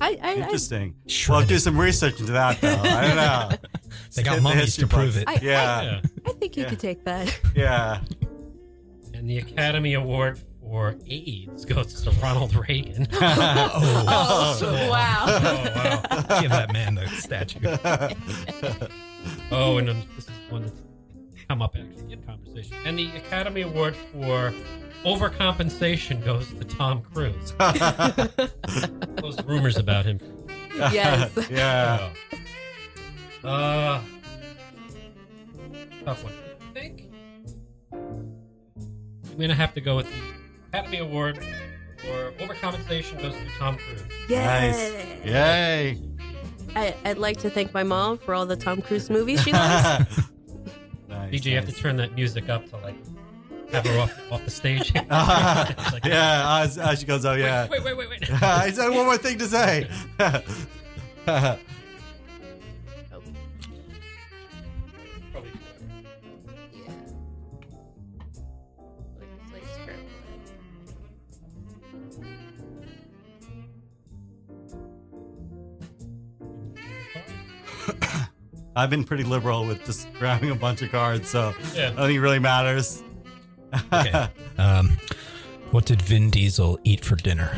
[0.00, 0.88] I, I, I, Interesting.
[0.90, 1.48] Well, Shredded.
[1.48, 2.68] do some research into that, though.
[2.82, 3.50] I don't know.
[4.16, 5.24] They got Hit the mummies history to prove it.
[5.28, 6.00] I- Yeah, Yeah.
[6.26, 6.68] I think you Yeah.
[6.68, 7.40] could take that.
[7.54, 8.00] yeah.
[9.14, 13.06] And the Academy Award for AIDS goes to Ronald Reagan.
[13.20, 15.24] Oh, so- wow.
[15.28, 16.40] oh, wow.
[16.40, 17.58] Give that man the statue.
[19.52, 20.80] Oh, and then this is one that's
[21.50, 22.76] come up actually in conversation.
[22.84, 24.54] And the Academy Award for
[25.04, 27.54] overcompensation goes to Tom Cruise.
[29.20, 30.20] Those rumors about him.
[30.76, 31.36] Yes.
[31.50, 32.10] yeah.
[33.42, 34.00] Uh,
[36.04, 36.32] tough one.
[36.60, 37.10] I think
[37.92, 41.44] I'm gonna have to go with the Academy Award
[41.96, 44.02] for overcompensation goes to Tom Cruise.
[44.30, 44.78] Nice.
[45.24, 46.00] Yay.
[46.76, 50.30] I, I'd like to thank my mom for all the Tom Cruise movies she loves.
[51.26, 52.96] nice, BJ, you have to turn that music up to like
[53.72, 54.92] have her off off the stage.
[55.10, 57.68] Uh, like, yeah, as, as she goes, oh, yeah.
[57.68, 58.20] Wait, wait, wait, wait.
[58.20, 58.42] wait.
[58.42, 59.88] I said one more thing to say.
[78.76, 81.86] I've been pretty liberal with just grabbing a bunch of cards, so I Yeah.
[81.90, 83.02] don't think it really matters.
[83.92, 84.28] Okay.
[84.58, 84.98] Um,
[85.70, 87.56] what did Vin Diesel eat for dinner?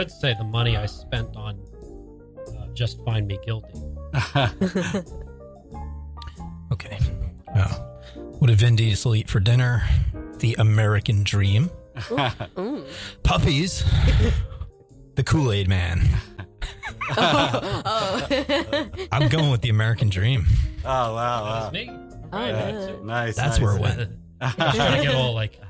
[0.00, 1.60] Could say the money I spent on
[2.58, 3.78] uh, just find me guilty.
[6.72, 6.98] Okay.
[7.56, 8.00] Oh.
[8.38, 9.82] What did Vin Diesel eat for dinner?
[10.38, 11.68] The American dream.
[13.24, 13.84] Puppies.
[15.16, 16.08] the Kool Aid Man.
[17.16, 18.26] oh.
[19.12, 20.46] I'm going with the American Dream.
[20.84, 21.64] Oh wow, That wow.
[21.64, 21.88] was me.
[21.90, 21.94] Oh,
[22.32, 22.70] All right, yeah.
[22.70, 23.04] that's it.
[23.04, 23.36] nice.
[23.36, 23.60] That's nice.
[23.60, 24.10] where it went.
[24.40, 25.60] I'm trying to get all like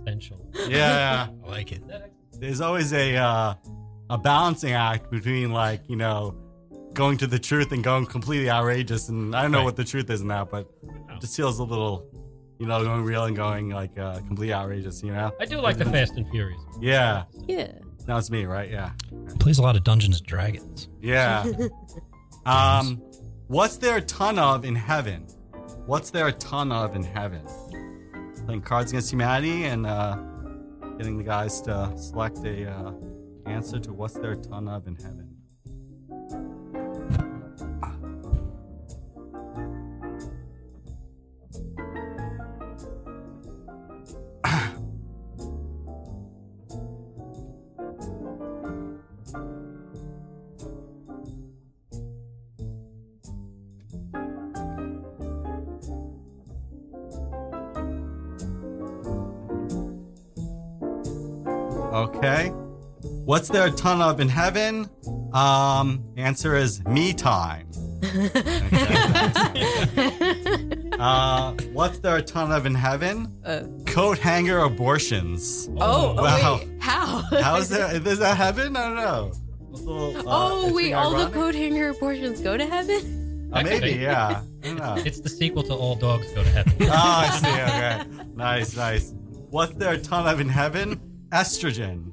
[0.00, 0.40] essential.
[0.68, 1.28] yeah.
[1.44, 1.82] I like it.
[2.40, 3.54] There's always a uh,
[4.10, 6.34] a balancing act between like you know
[6.94, 9.64] going to the truth and going completely outrageous and i don't know Right.
[9.64, 12.04] what the truth is now but it just feels a little
[12.58, 15.78] you know going real and going like uh, completely outrageous you know I do like
[15.78, 16.60] the Fast and Furious.
[16.80, 17.70] yeah yeah.
[18.06, 18.90] that was me right yeah
[19.38, 20.88] Plays a lot of Dungeons and Dragons.
[21.00, 21.44] yeah
[22.46, 23.00] um
[23.46, 25.26] what's there a ton of in heaven
[25.86, 27.42] what's there a ton of in heaven
[28.46, 30.16] playing cards against humanity and uh
[31.00, 32.92] getting the guys to select a uh,
[33.46, 35.29] answer to what's their ton of in heaven
[63.50, 64.88] there a ton of in heaven?
[65.32, 67.68] Um, answer is me time.
[71.00, 73.34] Uh, what's there a ton of in heaven?
[73.42, 75.66] Uh, Coat hanger abortions.
[75.78, 76.58] oh, Wow.
[76.58, 76.68] wait.
[76.78, 77.22] How?
[77.40, 78.06] How is that?
[78.06, 78.76] Is that heaven?
[78.76, 79.32] I don't know.
[79.70, 80.82] Little, uh, oh, it's wait.
[80.82, 81.32] being All the ironic.
[81.34, 83.50] coat hanger abortions go to heaven?
[83.50, 84.42] Uh, maybe, yeah.
[84.62, 85.02] I.
[85.06, 86.74] It's the sequel to All Dogs Go to Heaven.
[86.82, 88.10] Oh, I see.
[88.18, 88.24] Okay.
[88.34, 89.14] Nice, nice.
[89.48, 91.00] What's there a ton of in heaven?
[91.30, 92.12] Estrogen.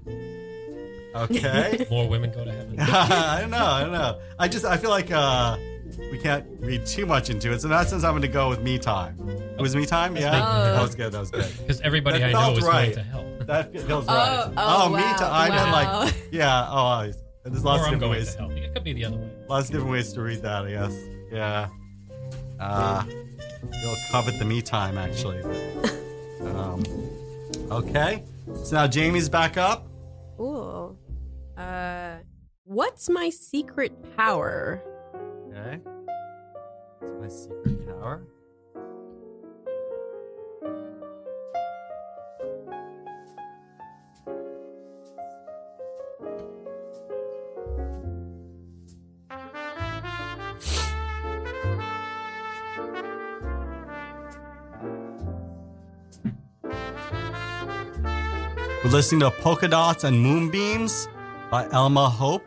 [1.16, 1.86] Okay.
[1.92, 2.76] More women go to heaven.
[2.80, 3.66] I don't know.
[3.66, 4.20] I don't know.
[4.38, 5.58] I just I feel like uh
[6.12, 7.62] we can't read too much into it.
[7.62, 9.18] So in that sense, I'm going to go with me time.
[9.58, 10.16] It was me time.
[10.16, 10.74] Yeah, Oh.
[10.74, 11.12] that was good.
[11.14, 11.46] That was good.
[11.60, 12.94] Because everybody That I know felt is right.
[12.94, 13.26] going to hell.
[13.48, 14.54] That feels Oh, right.
[14.58, 15.32] oh, me wow, time.
[15.52, 16.68] I meant like yeah.
[16.70, 17.14] Oh, I-
[17.46, 18.36] there's lots or of I'm different going ways.
[18.36, 18.52] to hell.
[18.52, 19.30] It could be the other way.
[19.48, 20.66] Lots of different ways to read that.
[20.66, 20.94] I guess.
[21.32, 21.70] Yeah.
[22.60, 23.04] Uh,
[23.82, 25.42] you'll covet the me time actually.
[26.42, 26.84] um,
[27.72, 28.24] okay.
[28.64, 29.87] So now Jamie's back up.
[30.40, 30.98] Ooh.
[31.58, 32.18] Uh,
[32.64, 34.82] what's my secret power?
[35.50, 35.80] Okay.
[37.00, 38.24] What's my secret power?
[58.88, 61.10] We're listening to Polka Dots and Moonbeams
[61.52, 62.42] by Elmo Hope.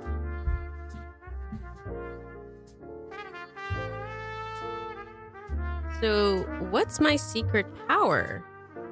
[6.01, 8.43] So, what's my secret power?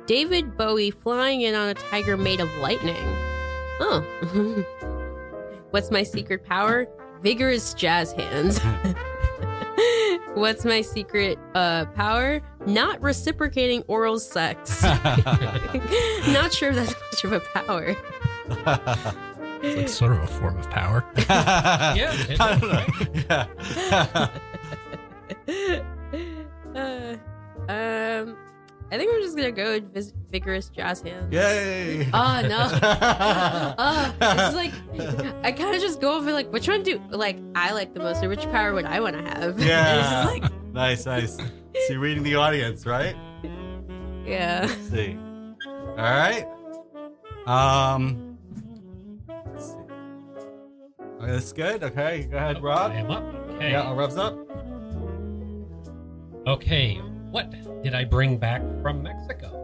[0.04, 3.02] David Bowie flying in on a tiger made of lightning.
[3.80, 4.66] Oh.
[5.70, 6.87] what's my secret power?
[7.22, 8.58] Vigorous jazz hands.
[10.34, 12.42] what's my secret uh, power?
[12.68, 14.83] Not reciprocating oral sex.
[16.28, 17.96] Not sure if that's much of a power.
[19.62, 21.04] It's like sort of a form of power.
[21.18, 23.48] Yeah, I don't know.
[25.48, 25.87] Yeah.
[26.74, 27.16] uh,
[27.70, 28.37] um,
[28.90, 31.33] I think I'm just gonna go with vis- vigorous jazz hands.
[31.33, 32.09] Yay!
[32.12, 32.68] Oh no.
[33.78, 34.72] Oh, it's like
[35.42, 38.22] I kind of just go over like which one do like I like the most
[38.22, 39.59] or which power would I want to have?
[39.59, 39.98] yeah.
[39.98, 41.38] it's just like nice, nice.
[41.74, 43.16] So you're reading the audience, right?
[44.24, 44.66] yeah.
[44.68, 45.16] Let's see.
[45.66, 46.46] All right.
[47.46, 48.38] Um.
[49.28, 49.76] Let's see.
[51.20, 51.83] Okay, that's good.
[51.83, 52.92] Okay, go ahead, Rob.
[52.92, 53.24] I am up.
[53.50, 53.72] Okay.
[53.72, 54.38] Yeah, Rob's up.
[56.46, 56.94] Okay.
[57.31, 57.50] What
[57.83, 59.59] did I bring back from Mexico?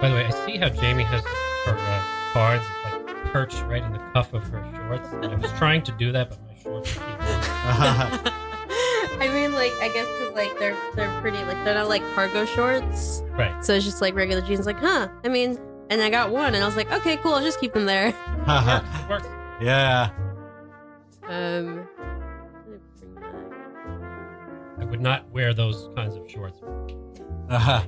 [0.00, 2.93] By the way, I see how Jamie has her uh, cards like
[3.34, 5.08] perched right in the cuff of her shorts.
[5.12, 6.96] And I was trying to do that, but my shorts.
[6.96, 8.32] are too long.
[9.20, 12.44] I mean, like I guess because like they're they're pretty like they're not like cargo
[12.44, 13.64] shorts, Right.
[13.64, 14.66] so it's just like regular jeans.
[14.66, 15.08] Like, huh?
[15.24, 15.58] I mean,
[15.90, 17.32] and I got one, and I was like, okay, cool.
[17.34, 18.14] I'll just keep them there.
[18.46, 19.08] Works.
[19.08, 19.28] Works.
[19.60, 20.10] yeah.
[21.28, 21.88] Um.
[22.66, 24.80] let me bring that.
[24.80, 26.60] I would not wear those kinds of shorts.
[27.50, 27.82] Uh-huh.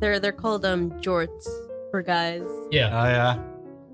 [0.00, 1.48] They're they're called um jorts
[1.90, 2.42] for guys.
[2.70, 2.88] Yeah.
[2.92, 3.38] Oh yeah.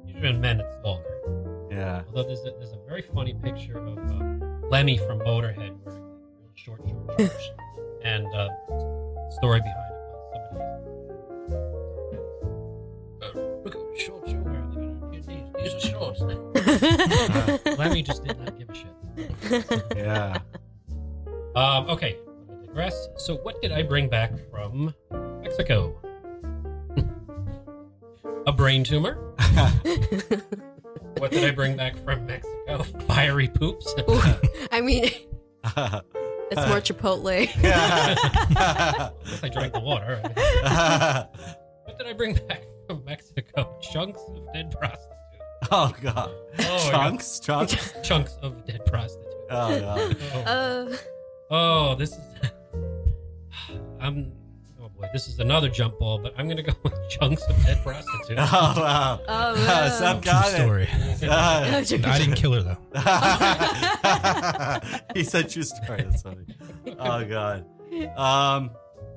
[0.07, 1.69] Usually in men, it's longer.
[1.71, 2.03] Yeah.
[2.09, 6.01] Although there's a, there's a very funny picture of uh, Lemmy from Motorhead wearing
[6.55, 7.49] short, short shorts.
[8.05, 8.49] and uh,
[9.31, 10.67] story behind it was somebody.
[13.23, 15.11] Uh, look at the shorts you're wearing.
[15.11, 16.21] These, these are shorts.
[17.79, 18.93] Lemmy just did not give a shit.
[19.97, 20.39] Yeah.
[21.55, 22.19] Um, okay,
[22.49, 23.09] let me digress.
[23.17, 24.95] So, what did I bring back from
[25.43, 25.99] Mexico?
[28.47, 29.15] A brain tumor.
[31.19, 32.83] what did I bring back from Mexico?
[33.09, 33.93] Fiery poops.
[34.09, 34.21] Ooh,
[34.71, 35.05] I mean,
[35.65, 37.49] it's more Chipotle.
[37.65, 40.21] I drank the water.
[41.85, 43.77] What did I bring back from Mexico?
[43.81, 45.13] Chunks of dead prostitutes.
[45.73, 46.31] oh god.
[46.61, 47.93] Oh, chunks, chunks.
[48.05, 49.35] Chunks of dead prostitutes.
[49.51, 50.17] Oh god.
[50.35, 50.97] Oh, Uh,
[51.51, 52.19] oh this is.
[54.01, 54.33] I'm.
[54.99, 58.29] Boy, this is another jump ball, but I'm gonna go with chunks of dead prostitutes.
[58.53, 59.21] Oh wow.
[59.29, 59.55] oh,
[59.99, 60.57] Seth True got it.
[60.63, 60.89] story.
[61.29, 62.79] Uh, I didn't kill her though.
[65.15, 66.03] he said true story.
[66.03, 66.45] That's funny.
[66.99, 67.65] Oh god.
[68.17, 68.71] Um.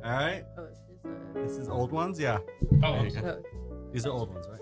[0.04, 0.44] All right.
[0.58, 2.20] Oh, it's just, uh, This is old ones.
[2.20, 2.40] Yeah.
[2.84, 3.44] Oh, There oh,
[3.92, 4.59] These are old ones, right?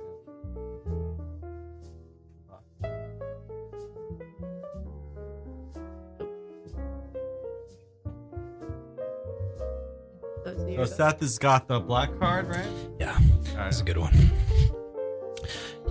[10.68, 10.96] So years.
[10.96, 12.68] Seth has got the black card, right?
[13.00, 14.14] Yeah, All that's a good one.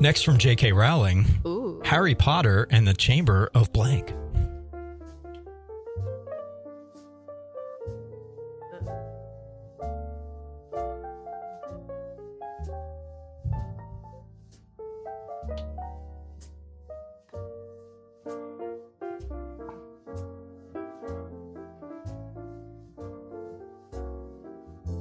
[0.01, 0.73] Next from J.K.
[0.73, 1.81] Rowling, Ooh.
[1.85, 4.13] Harry Potter and the Chamber of Blank.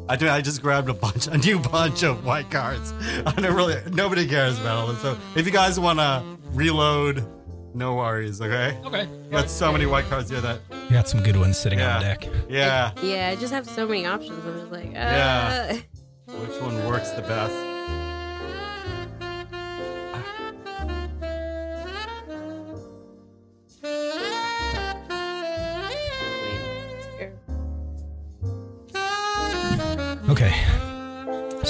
[0.07, 0.29] I do.
[0.29, 2.93] I just grabbed a bunch, a new bunch of white cards.
[3.25, 3.77] I don't really.
[3.91, 5.01] Nobody cares about all this.
[5.01, 7.25] So if you guys want to reload,
[7.73, 8.39] no worries.
[8.39, 8.77] Okay.
[8.85, 9.07] okay.
[9.07, 10.59] We got so many white cards here that.
[10.69, 11.95] We got some good ones sitting Yeah.
[11.95, 12.27] on deck.
[12.47, 12.91] Yeah.
[13.01, 14.45] Yeah, I just have so many options.
[14.45, 15.77] I'm just like, uh, Yeah.
[16.27, 17.53] Which one works the best?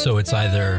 [0.06, 0.78] So it's either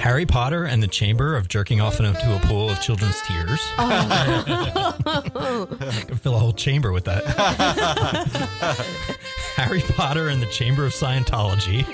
[0.00, 3.60] Harry Potter and the Chamber of Jerking Off into a Pool of Children's Tears.
[3.78, 5.68] Oh.
[5.80, 7.22] I could fill a whole chamber with that.
[9.54, 11.86] Harry Potter and the Chamber of Scientology.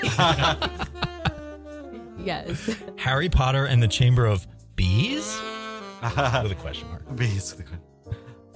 [2.25, 2.75] yes.
[2.97, 5.39] Harry Potter and the Chamber of Bees?
[6.01, 7.15] With a question mark.
[7.15, 7.55] Bees.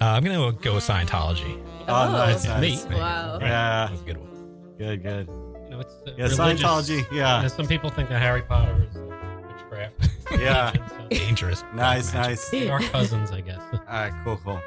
[0.00, 1.62] I'm going to go with Scientology.
[1.86, 2.88] Oh, nice, Yeah, nice.
[2.88, 2.96] me.
[2.96, 3.38] Wow.
[3.40, 3.86] Yeah.
[3.88, 4.74] That's a good one.
[4.78, 5.28] Good, good.
[5.74, 7.06] You know, it's uh, Yeah, religious- Scientology.
[7.12, 7.48] Yeah, Yeah.
[7.48, 9.94] some people think that Harry Potter is uh, witchcraft.
[10.40, 10.72] Yeah.
[10.88, 11.64] So Dangerous.
[11.74, 12.48] Nice, nice.
[12.50, 13.60] they are cousins, I guess.
[13.72, 14.60] All right, cool, cool.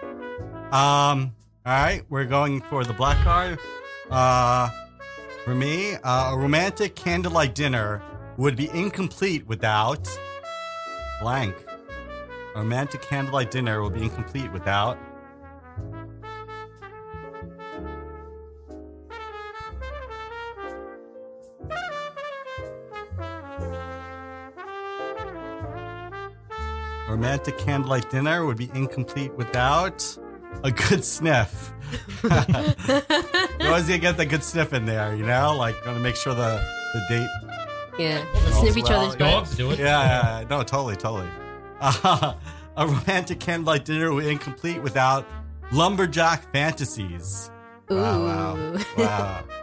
[0.71, 1.33] Um,
[1.65, 3.57] all right, we're going for the black card.
[4.11, 4.69] Uh,
[5.45, 8.01] for me, uh, a romantic candlelight dinner
[8.37, 10.07] would be incomplete without
[11.21, 11.55] blank.
[12.55, 14.97] A romantic candlelight dinner will be incomplete without.
[27.17, 30.05] Romantic candlelight dinner would be incomplete without
[30.63, 31.73] a good sniff.
[32.23, 35.55] you always gotta get the good sniff in there, you know?
[35.57, 36.63] Like, gotta make sure the,
[36.93, 37.27] the date.
[37.97, 38.23] Yeah.
[38.59, 39.79] Sniff each well, other's Dogs do it.
[39.79, 40.47] Yeah, yeah, yeah.
[40.47, 41.27] no, totally, totally.
[41.81, 42.35] Uh,
[42.77, 45.25] a romantic candlelight dinner would be incomplete without
[45.71, 47.49] lumberjack fantasies.
[47.89, 48.79] Wow, wow, Ooh.
[48.97, 49.43] wow.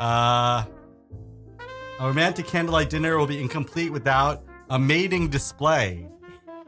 [0.00, 0.64] Uh,
[1.98, 6.09] a romantic candlelight dinner will be incomplete without a mating display.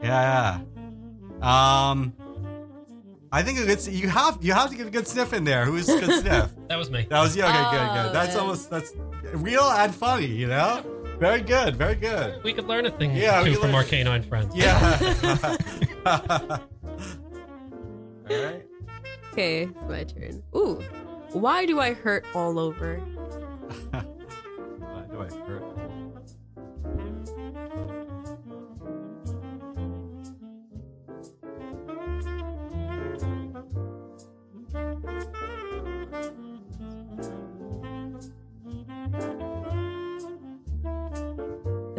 [0.03, 0.59] Yeah.
[1.41, 1.89] yeah.
[1.89, 2.13] Um,
[3.31, 5.65] I think a good, you have you have to get a good sniff in there.
[5.65, 6.51] Who's good sniff?
[6.69, 7.07] That was me.
[7.09, 7.43] That was you.
[7.43, 8.13] Okay, good, Oh, good.
[8.15, 8.41] That's yeah.
[8.41, 8.93] almost that's
[9.33, 10.27] real and funny.
[10.27, 10.85] You know,
[11.19, 12.43] very good, very good.
[12.43, 14.55] we could learn a thing Yeah, or two from learn- our canine friends.
[14.55, 15.57] Yeah.
[16.05, 16.59] All
[18.29, 18.65] right.
[19.31, 20.43] Okay, it's my turn.
[20.55, 20.81] Ooh.
[21.31, 23.01] Why do I hurt all over?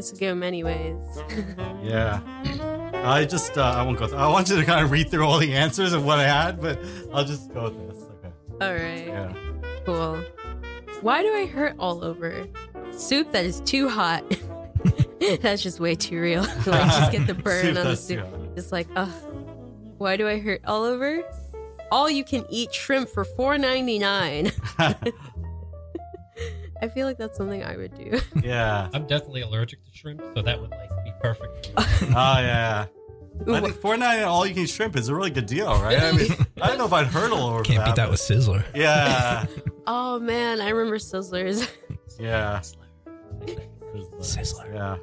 [0.05, 0.99] This could go many ways.
[1.83, 2.21] Yeah.
[3.05, 4.07] I just uh, I won't go.
[4.07, 6.25] Th- I want you to kind of read through all the answers of what I
[6.25, 6.79] had, but
[7.13, 8.03] I'll just go with this.
[8.03, 8.33] Okay.
[8.63, 9.07] all right.
[9.07, 9.33] Yeah.
[9.87, 10.23] Cool.
[11.01, 12.47] Why do I hurt all over?
[12.93, 14.25] Soup that is too hot.
[15.41, 16.43] That's just way too real.
[16.67, 18.21] like, just get the burn on the soup.
[18.21, 18.73] hot.
[18.73, 19.11] Like, ugh.
[19.99, 21.23] Why do I hurt all over?
[21.91, 24.53] All you can eat shrimp for four ninety nine.
[26.85, 28.21] I feel like that's something I would do.
[28.43, 28.91] yeah.
[28.93, 31.71] I'm definitely allergic to shrimp, so that would like be perfect.
[31.79, 32.87] Oh yeah.
[33.49, 35.47] Ooh, I think four ninety nine all you can eat shrimp is a really good
[35.47, 35.99] deal, right?
[36.01, 36.31] I mean,
[36.63, 37.87] I don't know if I'd hurdle over Can't that.
[37.87, 38.63] beat that but- with Sizzler.
[38.75, 39.47] Yeah.
[39.87, 41.67] oh man, I remember Sizzlers.
[42.21, 42.61] Yeah.
[44.21, 44.73] Sizzler.
[44.75, 44.99] Yeah.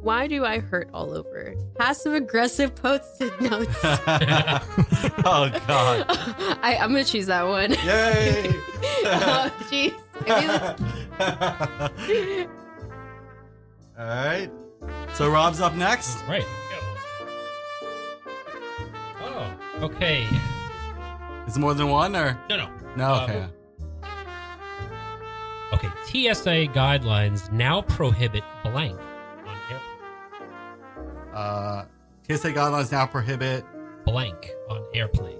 [0.00, 1.54] Why do I hurt all over?
[1.78, 3.76] Passive aggressive post-it notes.
[3.84, 6.06] oh God!
[6.62, 7.72] I, I'm gonna choose that one.
[7.72, 8.50] Yay!
[9.04, 9.94] oh, jeez.
[13.98, 14.50] All right.
[15.14, 16.22] So Rob's up next.
[16.28, 16.44] Right.
[19.20, 19.52] Oh,
[19.82, 20.26] okay.
[21.46, 22.68] Is it more than one or No, no.
[22.96, 23.04] no?
[23.04, 23.48] Uh,
[25.70, 25.70] Okay.
[25.70, 25.88] Okay.
[26.32, 28.98] TSA guidelines now prohibit blank
[29.46, 31.34] on airplanes.
[31.34, 31.84] Uh,
[32.28, 33.64] TSA guidelines now prohibit
[34.04, 34.96] Blank on airplane.
[35.34, 35.37] airplanes.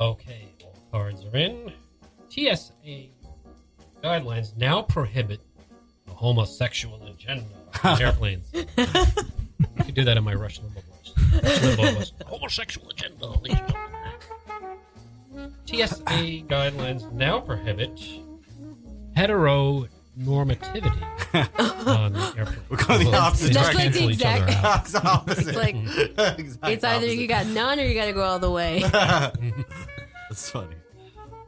[0.00, 1.72] Okay, all cards are in.
[2.28, 3.06] TSA
[4.02, 5.40] guidelines now prohibit
[6.06, 7.44] the homosexual agenda
[7.82, 8.48] on airplanes.
[8.54, 11.12] I could do that in my Russian Limbaugh voice.
[11.42, 12.12] Rush Limbaugh voice.
[12.26, 13.88] Homosexual agenda, ladies and gentlemen.
[15.66, 17.90] TSA guidelines now prohibit
[19.16, 19.88] heteronormativity
[21.86, 22.60] on airplanes.
[22.70, 23.92] We're going the opposite they That's just like direction.
[23.92, 24.80] the cancel each other exact- out.
[24.86, 25.48] It's opposite.
[25.48, 28.82] It's like- Exact it's either you got none or you gotta go all the way.
[30.38, 30.76] That's funny.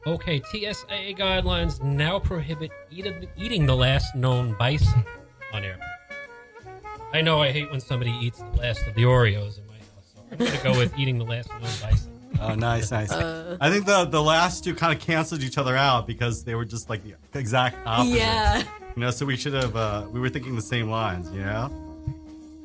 [0.04, 5.04] Okay, TSA guidelines now prohibit eating, eating the last known bison
[5.54, 5.78] on air.
[7.14, 10.12] I know I hate when somebody eats the last of the Oreos in my house,
[10.12, 12.10] so I'm going to go with eating the last known bison.
[12.40, 13.12] Oh, nice, nice.
[13.12, 16.56] Uh, I think the the last two kind of canceled each other out because they
[16.56, 18.16] were just like the exact opposite.
[18.18, 18.62] yeah.
[18.96, 19.76] You know, so we should have.
[19.76, 21.30] Uh, we were thinking the same lines.
[21.30, 21.68] You know,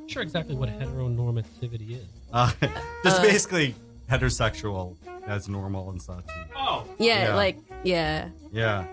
[0.01, 2.05] Not sure exactly what heteronormativity is.
[2.33, 2.51] uh,
[3.03, 3.21] just Uh.
[3.21, 3.75] basically
[4.09, 4.95] heterosexual
[5.27, 6.25] as normal and such.
[6.55, 7.29] Oh, yeah.
[7.29, 7.35] Yeah.
[7.35, 8.29] Like, yeah.
[8.51, 8.85] yeah.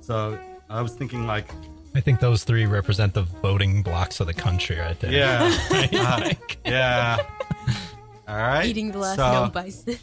[0.00, 0.38] So
[0.70, 1.50] I was thinking like,
[1.94, 5.12] I think those three represent the voting blocks of the country right there.
[5.12, 6.58] yeah, I uh, think.
[6.64, 7.18] yeah.
[8.26, 8.64] All right.
[8.64, 9.98] Eating the last so, known bison.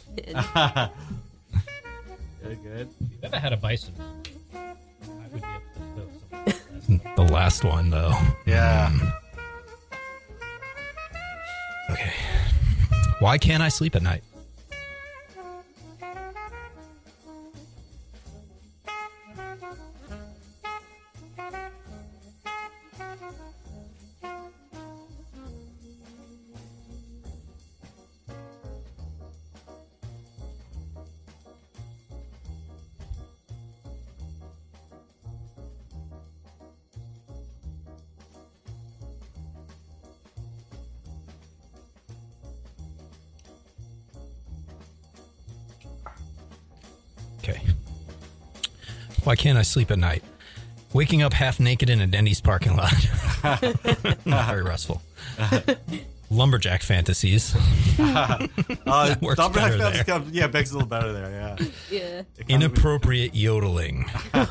[2.42, 2.88] good, good.
[2.88, 3.92] if you've ever had a bison,
[4.54, 4.74] I
[5.32, 5.48] would be
[6.36, 7.00] upset too.
[7.02, 8.14] So, The last one, though.
[8.46, 8.90] Yeah.
[8.92, 9.12] Mm.
[11.90, 12.12] Okay.
[13.20, 14.24] Why can't I sleep at night?
[49.30, 50.24] Why can't I sleep at night?
[50.92, 52.92] Waking up half naked in a Denny's parking lot.
[54.26, 55.00] Not very restful.
[56.30, 57.54] Lumberjack fantasies.
[58.00, 60.04] Uh, works Double better X there.
[60.20, 61.30] Fest- yeah, begs a little better there.
[61.30, 61.66] Yeah.
[61.90, 62.00] yeah.
[62.38, 64.10] It kind of- Inappropriate yodeling.
[64.34, 64.50] I'm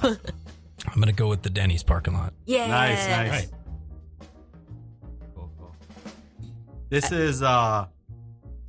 [0.95, 2.33] going to go with the Denny's parking lot.
[2.45, 2.67] Yeah.
[2.67, 3.29] Nice, nice.
[3.31, 3.49] Right.
[5.35, 5.75] Cool, cool.
[6.89, 7.87] This is uh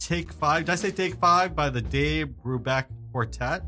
[0.01, 0.65] Take Five.
[0.65, 3.63] Did I say Take Five by the Dave Brubeck Quartet?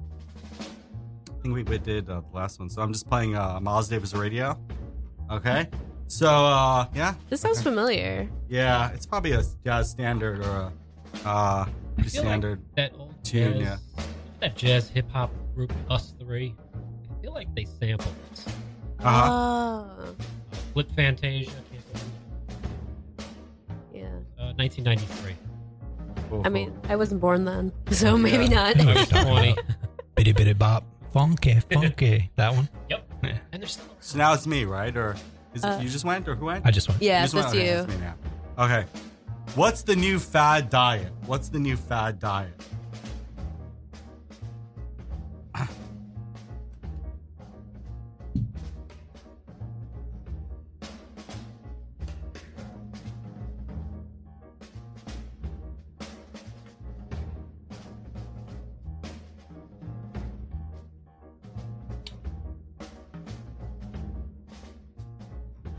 [1.42, 2.70] I think we, we did uh, the last one.
[2.70, 4.56] So I'm just playing uh, Miles Davis Radio.
[5.28, 5.66] Okay.
[6.06, 8.28] So uh yeah, This sounds familiar.
[8.48, 10.72] yeah, it's probably a jazz standard or a
[11.26, 11.66] uh
[11.98, 12.60] I feel standard.
[12.60, 14.02] like that old tune, jazz, yeah.
[14.40, 16.54] that jazz hip hop group Us3.
[16.54, 18.46] I feel like they sampled this.
[19.00, 19.32] Uh-huh.
[19.32, 20.14] Oh.
[20.74, 21.50] Flip Fantasia.
[23.92, 24.04] Yeah.
[24.38, 25.34] uh, 1993.
[26.30, 28.72] Cool, I mean, I wasn't born then, so maybe Yeah.
[28.74, 28.80] not.
[28.80, 29.56] I was 20.
[30.14, 30.84] Bitty bitty bop.
[31.12, 32.30] Funky, funky.
[32.36, 32.68] that one?
[32.88, 33.08] Yep.
[33.22, 33.38] Yeah.
[33.52, 34.96] And there's still So now it's me, right?
[34.96, 35.14] Or
[35.54, 36.66] is it Uh, you just went or who went?
[36.66, 37.02] I just went.
[37.02, 37.48] yeah, just went?
[37.48, 37.74] Okay, you.
[37.76, 38.14] that's me now.
[38.58, 38.84] Okay.
[39.54, 41.12] What's the new fad diet?
[41.26, 42.54] What's the new fad diet?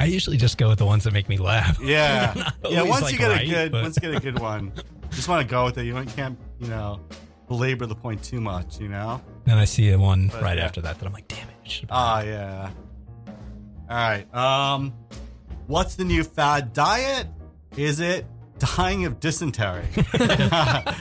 [0.04, 1.80] I usually just go with the ones that make me laugh.
[1.82, 2.50] Yeah.
[2.70, 4.74] Yeah, once like, you get right, a good but- once you get a good one,
[5.12, 5.86] just want to go with it.
[5.86, 7.00] You can't, you know,
[7.48, 9.22] belabor the point too much, you know?
[9.46, 10.66] Then I see a one But, right yeah.
[10.66, 11.86] after that that I'm like, damn it.
[11.90, 12.70] Ah, yeah.
[13.90, 14.34] All right.
[14.36, 14.94] Um
[15.68, 17.28] what's the new fad diet?
[17.78, 18.26] Is it
[18.60, 19.86] dying of dysentery?
[20.20, 20.96] nice,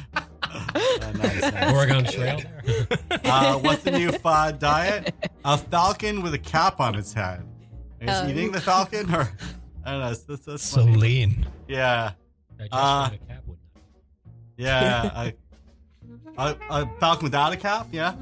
[1.15, 1.73] nice.
[1.75, 2.41] Oregon Trail.
[3.25, 5.15] Uh, what's the new fad diet?
[5.45, 7.45] A falcon with a cap on its head.
[8.03, 8.27] Is Oh.
[8.27, 9.31] he eating the falcon or?
[9.85, 10.09] I don't know.
[10.09, 10.97] That's, that's, that's So funny.
[10.97, 11.47] lean.
[11.69, 12.13] Yeah,
[12.59, 13.59] Digestion Uh, of a cat would
[14.57, 15.31] yeah.
[16.39, 17.87] a, a, a falcon without a cap.
[17.93, 18.15] Yeah.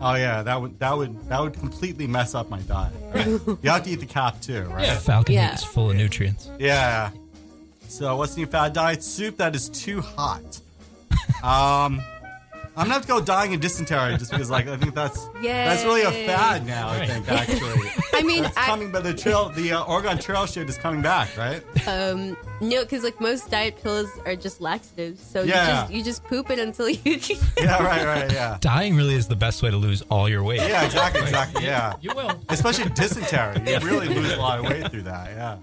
[0.00, 2.92] Oh yeah, that would that would that would completely mess up my diet.
[3.62, 4.84] you have to eat the cap too, right?
[4.86, 4.98] Yeah.
[4.98, 5.48] Falcon Yeah.
[5.48, 6.50] meat is full of nutrients.
[6.58, 7.10] Yeah.
[7.88, 9.02] So what's the new fad diet?
[9.02, 10.60] Soup that is too hot.
[11.42, 12.02] Um,
[12.74, 15.84] I'm gonna have to go dying of dysentery just because, like, I think that's that's
[15.84, 16.88] really a fad now.
[16.88, 20.46] I think actually, I mean, it's I, coming, but the trail, the uh, Oregon Trail
[20.46, 21.62] shit is coming back, right?
[21.86, 25.64] um, no, because like most diet pills are just laxatives, so Yeah.
[25.64, 26.98] you just you just poop it until you.
[27.58, 30.60] Yeah, right, right, yeah, Dying really is the best way to lose all your weight.
[30.60, 31.94] yeah, exactly, exactly, yeah.
[32.00, 32.40] You will.
[32.48, 35.30] Especially dysentery, you really lose a lot of weight through that.
[35.30, 35.58] Yeah,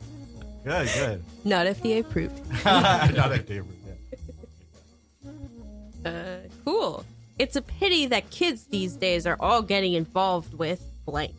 [0.64, 1.24] good, good.
[1.44, 2.38] Not FDA approved.
[2.66, 3.79] Not FDA favorite.
[6.06, 7.06] Uh, cool.
[7.38, 11.34] It's a pity that kids these days are all getting involved with blank.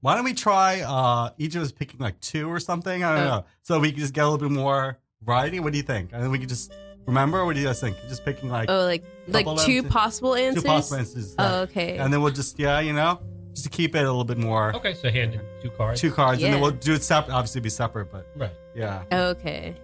[0.00, 3.02] Why don't we try uh, each of us picking like two or something?
[3.02, 3.30] I don't Oh.
[3.36, 3.44] know.
[3.62, 5.60] So we can just get a little bit more variety.
[5.60, 6.10] What do you think?
[6.12, 6.72] And then we can just
[7.06, 7.44] remember.
[7.46, 7.96] What do you guys think?
[8.08, 9.90] Just picking like Oh, like like two answers.
[9.90, 10.64] possible two answers.
[10.64, 11.34] possible answers.
[11.38, 11.96] Oh, okay.
[11.96, 13.18] And then we'll just yeah, you know,
[13.54, 14.74] just to keep it a little bit more.
[14.76, 16.00] Okay, so hand in two cards.
[16.00, 16.62] Two cards, and then Yeah.
[16.62, 17.32] we'll do it separate.
[17.34, 18.50] Obviously, be separate, but Right.
[18.74, 19.02] yeah.
[19.12, 19.74] Okay.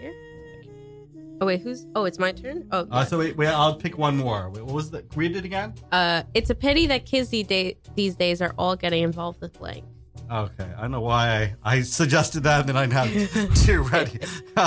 [0.00, 0.14] Here?
[1.40, 1.86] Oh wait, who's?
[1.94, 2.66] Oh, it's my turn.
[2.72, 4.50] Oh, Uh, so wait, wait, I'll pick one more.
[4.50, 5.04] Wait, what was the?
[5.14, 5.74] Read it again.
[5.92, 9.52] uh, it's a pity that kids these, day, these days are all getting involved with
[9.58, 9.84] blank.
[10.34, 14.18] Okay, I don't know why I, I suggested that, and then I'd have two ready.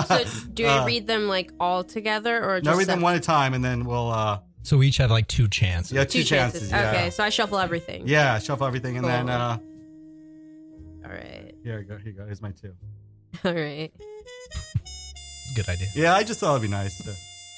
[0.07, 3.15] So do Uh, I read them like all together or just No, read them one
[3.15, 4.09] at a time, and then we'll.
[4.09, 5.91] uh So we each have like two chances.
[5.91, 6.71] Yeah, two, chances.
[6.71, 6.89] yeah.
[6.91, 8.07] Okay, so I shuffle everything.
[8.07, 9.57] Yeah, shuffle everything, and then uh
[11.03, 11.53] All right.
[11.63, 11.97] here you go.
[11.97, 12.25] Here you go.
[12.25, 12.73] Here's my two.
[13.45, 13.91] All right.
[15.55, 15.87] Good idea.
[15.95, 16.97] Yeah, I just thought it'd be nice.
[17.03, 17.13] To,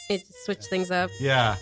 [0.10, 1.12] It switch things up.
[1.20, 1.58] yeah.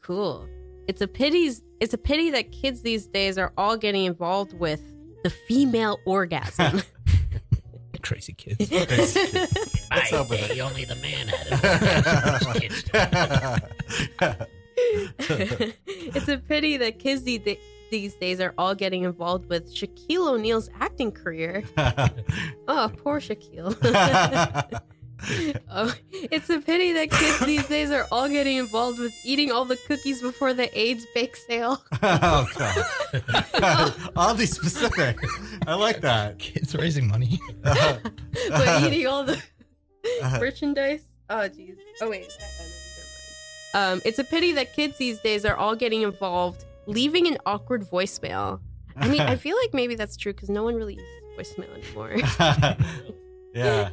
[0.00, 0.46] Cool.
[0.88, 4.80] It's a pity's it's a pity that kids these days are all getting involved with
[5.22, 6.82] the female orgasm.
[8.02, 8.70] Crazy kids.
[8.70, 10.58] What's up with it?
[10.60, 11.62] only the man had
[15.18, 17.58] it's a pity that kids the-
[17.90, 21.62] these days are all getting involved with Shaquille O'Neal's acting career.
[22.68, 23.76] Oh, poor Shaquille.
[25.70, 29.64] oh, it's a pity that kids these days are all getting involved with eating all
[29.64, 31.82] the cookies before the AIDS bake sale.
[32.02, 33.94] oh god.
[34.16, 35.18] Oddly specific.
[35.66, 36.38] I like that.
[36.38, 37.40] Kids raising money.
[37.62, 39.42] but eating all the
[40.40, 41.04] merchandise.
[41.30, 41.76] Oh, jeez.
[42.00, 42.26] Oh, wait.
[43.74, 47.82] Um, it's a pity that kids these days are all getting involved, leaving an awkward
[47.88, 48.60] voicemail.
[48.96, 52.16] I mean, I feel like maybe that's true because no one really uses voicemail anymore.
[53.54, 53.90] yeah.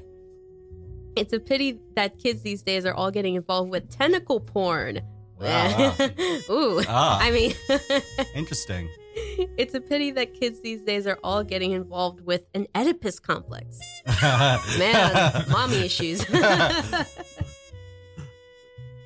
[1.15, 5.01] It's a pity that kids these days are all getting involved with tentacle porn.
[5.39, 5.95] Wow.
[6.49, 6.81] Ooh.
[6.87, 7.19] Ah.
[7.21, 7.53] I mean,
[8.35, 8.89] Interesting.
[9.15, 13.79] it's a pity that kids these days are all getting involved with an Oedipus complex.
[14.21, 16.25] Man, mommy issues.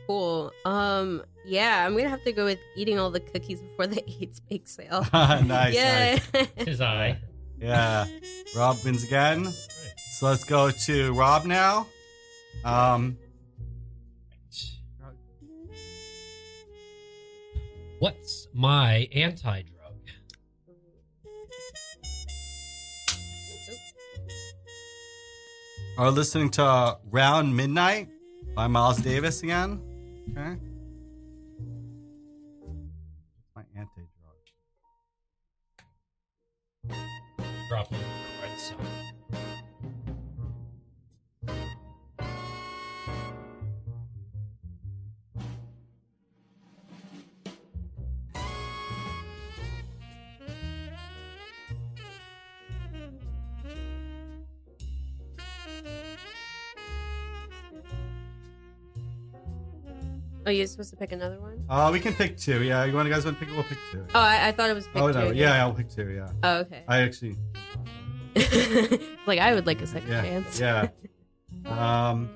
[0.07, 0.51] cool.
[0.65, 4.39] Um, yeah, I'm gonna have to go with eating all the cookies before the AIDS
[4.39, 5.05] bake sale.
[5.13, 5.73] nice.
[5.73, 6.19] yeah.
[6.33, 6.47] nice.
[6.57, 7.19] His eye.
[7.59, 8.05] Yeah.
[8.55, 9.53] Rob wins again.
[10.13, 11.87] So let's go to Rob now.
[12.63, 13.17] Um
[17.97, 19.73] What's my anti-drug?
[25.97, 28.09] are listening to Round Midnight
[28.53, 29.81] by Miles Davis again.
[30.31, 30.57] Okay.
[33.55, 34.01] My anti
[36.85, 36.97] drug.
[37.69, 37.91] Drop
[38.57, 38.92] sun.
[60.45, 61.63] Oh, you're supposed to pick another one?
[61.69, 62.61] Uh we can pick two.
[62.63, 64.05] Yeah, you want to guys want to pick we'll pick two.
[64.13, 65.37] Oh, I, I thought it was pick Oh no, two.
[65.37, 66.29] yeah, I'll pick two, yeah.
[66.43, 66.83] Oh, okay.
[66.87, 67.37] I actually
[69.27, 70.21] like I would like a second yeah.
[70.21, 70.59] chance.
[70.59, 70.87] Yeah.
[71.65, 72.29] Um Um,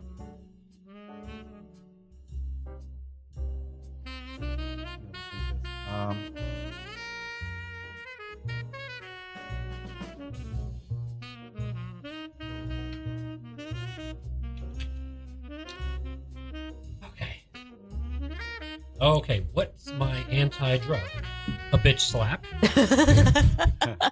[19.02, 19.46] Okay.
[19.54, 21.00] What's my anti-drug?
[21.72, 22.46] A bitch slap.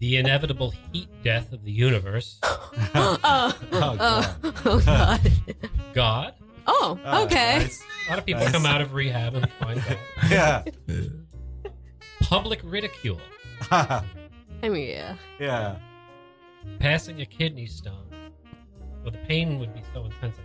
[0.00, 2.38] the inevitable heat death of the universe.
[2.44, 4.36] oh, Oh, oh, God.
[4.64, 5.32] oh God.
[5.94, 6.34] God.
[6.66, 7.58] Oh, Oh, okay.
[7.60, 7.82] nice.
[8.06, 8.52] A lot of people Nice.
[8.52, 9.98] come out of rehab and find God.
[10.28, 10.62] Yeah.
[12.20, 13.20] Public ridicule.
[13.70, 14.02] I
[14.62, 15.16] mean, yeah.
[15.38, 15.76] yeah.
[16.80, 18.08] Passing a kidney stone.
[19.02, 20.36] Well, the pain would be so intense.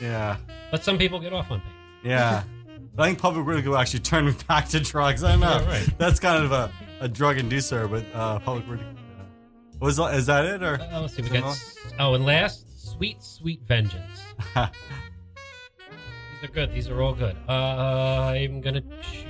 [0.00, 0.36] Yeah.
[0.70, 1.70] But some people get off on pain.
[2.04, 2.42] Yeah.
[2.98, 5.22] I think public ridicule actually turned me back to drugs.
[5.24, 5.60] I don't know.
[5.60, 5.98] Yeah, right.
[5.98, 6.70] That's kind of a,
[7.00, 8.94] a drug inducer, but uh, public ridicule.
[9.16, 9.24] yeah.
[9.80, 10.80] Was that- is that it or?
[10.80, 11.22] Uh, let's see.
[11.22, 11.44] We got.
[11.44, 14.20] s- Oh, and last, sweet, sweet vengeance.
[14.54, 14.64] These
[16.50, 16.72] are good.
[16.72, 17.36] These are all good.
[17.48, 17.52] Uh,
[18.34, 19.24] I'm gonna choose.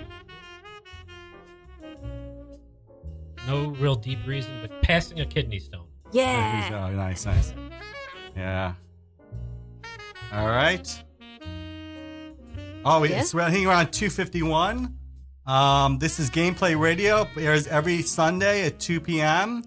[3.47, 5.87] No real deep reason, but passing a kidney stone.
[6.13, 6.87] Yeah.
[6.91, 7.55] Oh, nice, nice.
[8.37, 8.75] Yeah.
[10.33, 11.03] All right.
[12.85, 13.21] Oh, Yeah?
[13.21, 14.97] it's I think around two fifty one.
[15.47, 17.23] Um, this is Gameplay Radio.
[17.37, 19.63] It airs every Sunday at two p.m.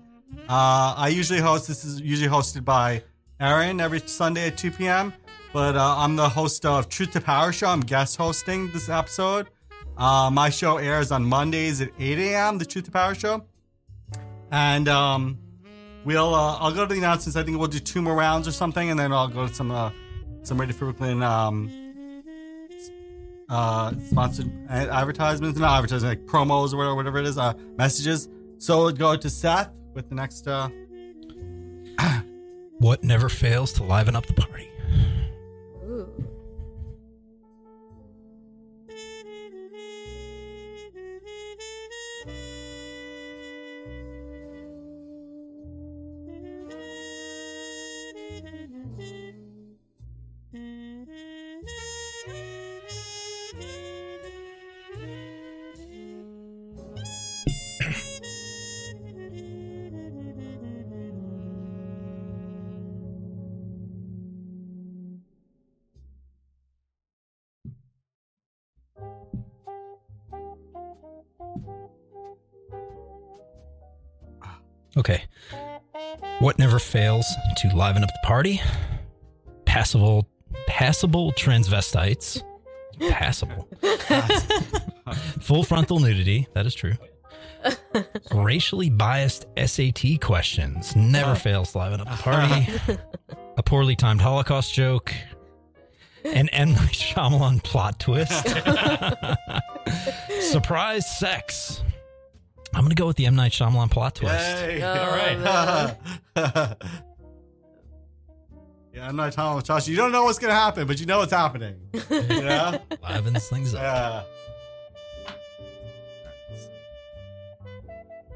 [0.47, 1.67] Uh, I usually host.
[1.67, 3.03] This is usually hosted by
[3.39, 5.13] Aaron every Sunday at two p.m.
[5.53, 7.67] But uh, I'm the host of Truth to Power Show.
[7.67, 9.49] I'm guest hosting this episode.
[9.97, 12.57] Uh, my show airs on Mondays at eight a.m.
[12.59, 13.45] The Truth to Power Show,
[14.51, 15.37] and um,
[16.03, 17.35] We'll uh, I'll go to the announcements.
[17.35, 19.69] I think we'll do two more rounds or something, and then I'll go to some
[19.69, 19.91] uh,
[20.43, 21.69] some Radio Free Brooklyn um,
[23.49, 28.29] uh, sponsored advertisements, not advertisements, like promos or whatever, whatever it is, uh, messages.
[28.57, 30.47] So we'll go to Seth with the next.
[30.47, 30.69] Uh,
[32.79, 34.67] What never fails to liven up the party?
[35.83, 36.09] Ooh.
[75.01, 75.23] Okay.
[76.41, 77.25] What never fails
[77.57, 78.61] to liven up the party?
[79.65, 80.27] Passable,
[80.67, 82.43] passable transvestites.
[83.09, 83.67] Passable.
[85.39, 86.47] Full frontal nudity.
[86.53, 86.93] That is true.
[88.31, 90.95] Racially biased SAT questions.
[90.95, 92.67] Never fails to liven up the party.
[93.57, 95.11] A poorly timed Holocaust joke.
[96.25, 96.73] An M.
[96.73, 98.47] Night Shyamalan plot twist.
[100.51, 101.80] Surprise sex.
[102.73, 103.35] I'm going to go with the M.
[103.35, 104.33] Night Shyamalan plot twist.
[104.33, 104.81] Yay!
[104.81, 105.97] Oh, All right.
[108.93, 109.87] yeah, I'm not telling Josh.
[109.87, 111.75] You don't know what's gonna happen, but you know what's happening.
[111.93, 112.79] You know?
[113.03, 114.25] Livens things up.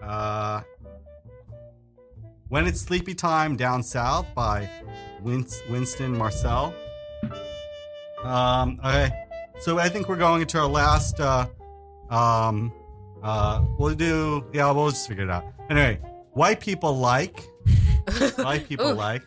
[0.02, 0.08] Yeah.
[0.08, 0.62] Uh,
[2.50, 4.70] when it's sleepy time down south by
[5.22, 6.74] Win- Wynton Marsalis.
[8.24, 9.12] Um, okay,
[9.60, 11.20] so I think we're going into our last.
[11.20, 11.48] Uh,
[12.10, 12.72] um,
[13.26, 14.46] uh, we'll do.
[14.54, 15.46] Yeah, we'll just figure it out.
[15.70, 16.00] Anyway,
[16.34, 17.42] white people like.
[18.38, 18.94] White people Ooh.
[18.94, 19.24] like.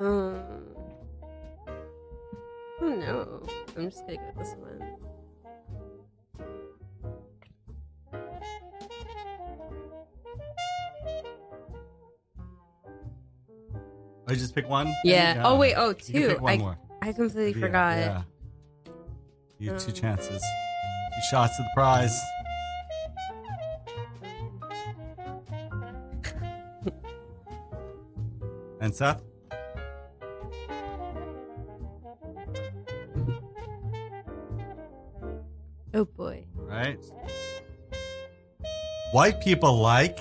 [0.00, 0.40] Um,
[2.80, 3.42] no.
[3.76, 4.87] I'm just gonna go with this one.
[14.28, 14.92] I just pick one.
[15.04, 15.42] Yeah.
[15.44, 15.74] Oh wait.
[15.74, 16.28] Oh, two.
[16.28, 16.78] Pick one I more.
[17.00, 17.96] I completely Yeah, forgot.
[17.96, 18.22] Yeah.
[19.58, 20.42] You have two Um, chances.
[20.42, 22.20] Two shots at the prize.
[28.80, 29.22] and Seth?
[35.94, 36.44] Oh boy.
[36.54, 36.98] Right.
[39.12, 40.18] White people like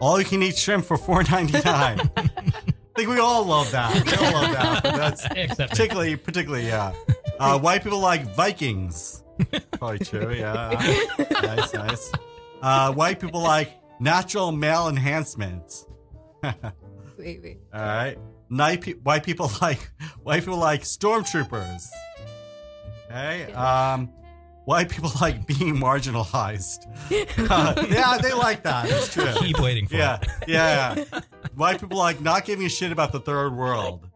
[0.00, 2.10] all you can eat shrimp for four ninety nine.
[3.00, 3.94] I think we all love that.
[4.04, 4.82] We all love that.
[4.82, 6.92] But that's Except particularly, particularly, yeah.
[7.38, 9.22] Uh, white people like Vikings.
[9.72, 10.34] Probably true.
[10.34, 10.68] Yeah.
[11.42, 12.12] nice, nice.
[12.60, 13.70] Uh, white people like
[14.00, 15.86] natural male enhancement.
[16.42, 17.58] Wait, wait.
[17.72, 18.18] All right.
[18.50, 19.90] Night pe- white people like
[20.22, 21.86] white people like stormtroopers.
[23.10, 23.50] Okay.
[23.54, 24.10] Um,
[24.66, 26.86] white people like being marginalized.
[27.50, 28.90] Uh, yeah, they like that.
[28.90, 29.32] It's true.
[29.38, 30.28] Keep waiting for Yeah, it.
[30.48, 31.20] yeah, yeah.
[31.54, 34.06] White people like not giving a shit about the third world.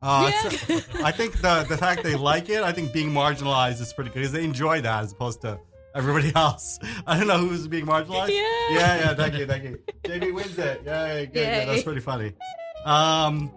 [0.00, 3.92] Uh, it's- I think the the fact they like it, I think being marginalized is
[3.92, 5.58] pretty good because they enjoy that as opposed to
[5.94, 6.78] everybody else.
[7.06, 8.28] I don't know who's being marginalized.
[8.28, 8.42] Yeah.
[8.70, 9.14] yeah, yeah.
[9.14, 9.78] Thank you, thank you.
[10.06, 10.82] Jamie wins it.
[10.84, 11.68] Yeah, good, good.
[11.68, 12.32] That's pretty funny.
[12.84, 13.52] Um,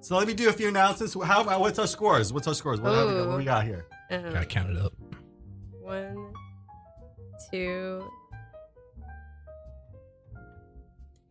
[0.00, 1.14] so let me do a few announcements.
[1.24, 2.32] How about what's our scores?
[2.32, 2.80] What's our scores?
[2.80, 3.28] What, have we, got?
[3.28, 3.86] what we got here?
[4.10, 4.92] Um, Gotta count it up.
[5.80, 6.32] one,
[7.50, 8.08] two.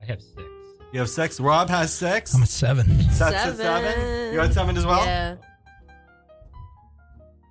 [0.02, 0.44] I have six.
[0.94, 1.40] You have six.
[1.40, 2.34] Rob has six.
[2.34, 2.88] I'm at seven.
[3.12, 3.58] Seth's at seven.
[3.58, 4.34] Seven.
[4.34, 5.06] You're at seven as well.
[5.06, 5.36] Yeah.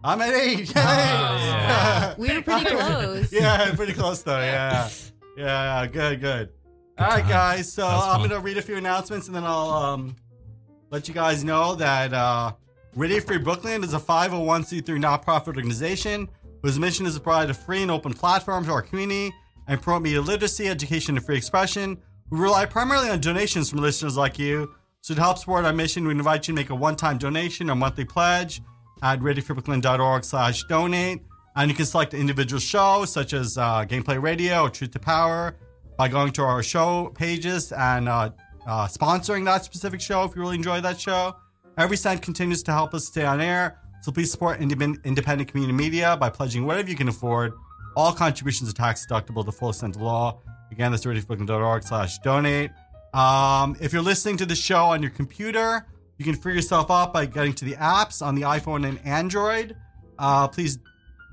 [0.02, 0.68] I'm at eight.
[0.68, 0.74] Yay!
[0.74, 2.14] yeah.
[2.16, 3.32] We were pretty close.
[3.32, 4.38] yeah, pretty close though.
[4.40, 4.88] Yeah,
[5.36, 5.86] yeah, yeah.
[5.88, 6.50] Good, good.
[6.98, 7.28] All right, times.
[7.30, 7.72] guys.
[7.72, 10.16] So I'm gonna read a few announcements, and then I'll um,
[10.90, 12.52] let you guys know that uh,
[12.94, 16.28] Radio Free Brooklyn is a 501c3 nonprofit organization
[16.62, 19.34] whose mission is to provide a free and open platform to our community
[19.68, 21.98] and promote media literacy, education, and free expression.
[22.30, 24.74] We rely primarily on donations from listeners like you.
[25.00, 27.76] So to help support our mission, we invite you to make a one-time donation or
[27.76, 28.60] monthly pledge
[29.02, 31.20] at radiofreebrooklyn.org slash donate.
[31.54, 35.56] And you can select individual shows such as uh, Gameplay Radio or Truth to Power
[35.96, 38.30] by going to our show pages and uh,
[38.66, 41.36] uh, sponsoring that specific show if you really enjoy that show.
[41.78, 43.78] Every cent continues to help us stay on air.
[44.02, 47.52] So please support independent, community media by pledging whatever you can afford.
[47.96, 50.40] All contributions are tax deductible to full extent of law.
[50.70, 52.70] Again, that's radiofreebrooklyn.org slash donate.
[53.14, 55.86] Um, if you're listening to the show on your computer,
[56.18, 59.76] you can free yourself up by getting to the apps on the iPhone and Android.
[60.18, 60.78] Uh, please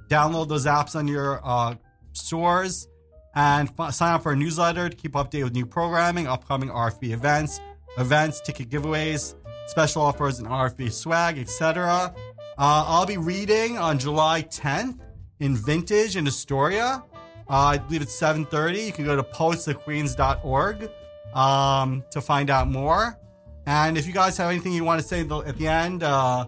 [0.09, 1.75] download those apps on your uh,
[2.13, 2.87] stores
[3.35, 7.11] and f- sign up for a newsletter to keep updated with new programming, upcoming RFB
[7.11, 7.59] events,
[7.97, 9.35] events, ticket giveaways,
[9.67, 12.13] special offers, and RFB swag, etc.
[12.57, 14.99] Uh, I'll be reading on July 10th
[15.39, 17.03] in Vintage in Astoria.
[17.49, 18.85] Uh, I believe it's 7:30.
[18.85, 20.89] You can go to poetsofqueens.org
[21.33, 23.17] um, to find out more.
[23.65, 26.45] And if you guys have anything you want to say at the- end, uh,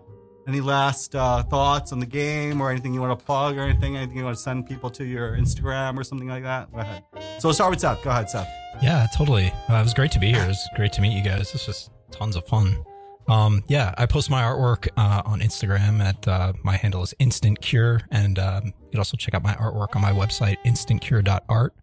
[0.48, 3.98] any last uh, thoughts on the game or anything you want to plug or anything,
[3.98, 7.04] anything you want to send people to your Instagram or something like that, go ahead.
[7.39, 8.04] So start with Seth.
[8.04, 8.48] Go ahead, Seth.
[8.82, 9.48] Yeah, totally.
[9.70, 10.43] Uh, it was great to be here.
[10.43, 11.52] It was great to meet you guys.
[11.52, 12.84] This was tons of fun.
[13.28, 17.59] Um, yeah, I post my artwork uh, on Instagram at uh, my handle is Instant
[17.61, 21.73] Cure, and um, you can also check out my artwork on my website instantcure.art.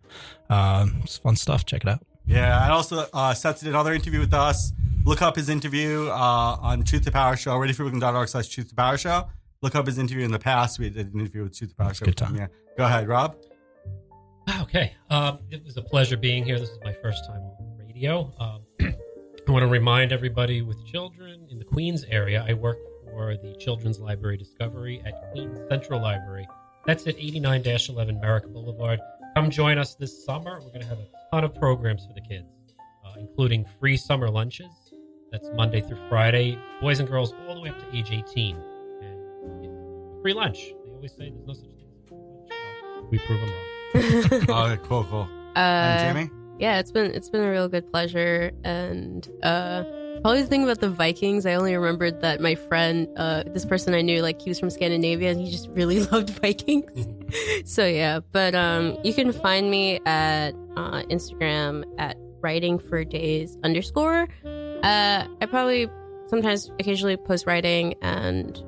[0.50, 1.64] Um, it's fun stuff.
[1.66, 2.04] Check it out.
[2.26, 4.72] Yeah, and also uh, Seth did another interview with us.
[5.04, 8.96] Look up his interview uh, on Truth to Power Show, radiofreebrooklyn.org slash Truth to Power
[8.96, 9.28] Show.
[9.62, 10.78] Look up his interview in the past.
[10.78, 12.04] We did an interview with Truth to Power That's Show.
[12.04, 12.36] a good time.
[12.36, 12.46] Yeah.
[12.78, 13.36] Go ahead, Rob.
[14.60, 14.94] Okay.
[15.10, 16.58] Um, it was a pleasure being here.
[16.58, 18.32] This is my first time on radio.
[18.38, 18.62] Um,
[19.48, 23.56] I want to remind everybody with children in the Queens area, I work for the
[23.58, 26.46] Children's Library Discovery at Queens Central Library.
[26.86, 29.00] That's at 89 11 Merrick Boulevard.
[29.34, 30.60] Come join us this summer.
[30.60, 32.46] We're going to have a ton of programs for the kids,
[33.04, 34.70] uh, including free summer lunches.
[35.32, 38.56] That's Monday through Friday, boys and girls all the way up to age 18.
[39.02, 40.72] And free lunch.
[40.84, 42.50] They always say there's no such thing as free lunch.
[42.94, 44.72] Well, we prove them wrong.
[44.72, 45.28] Oh, cool, cool.
[45.56, 46.41] And uh, Jamie?
[46.62, 49.82] Yeah, it's been it's been a real good pleasure, and uh,
[50.22, 53.92] probably the thing about the Vikings, I only remembered that my friend, uh, this person
[53.94, 57.06] I knew, like he was from Scandinavia, and he just really loved Vikings.
[57.64, 63.58] so yeah, but um, you can find me at uh, Instagram at writing for days
[63.64, 64.28] underscore.
[64.44, 65.88] Uh, I probably
[66.28, 68.62] sometimes occasionally post writing and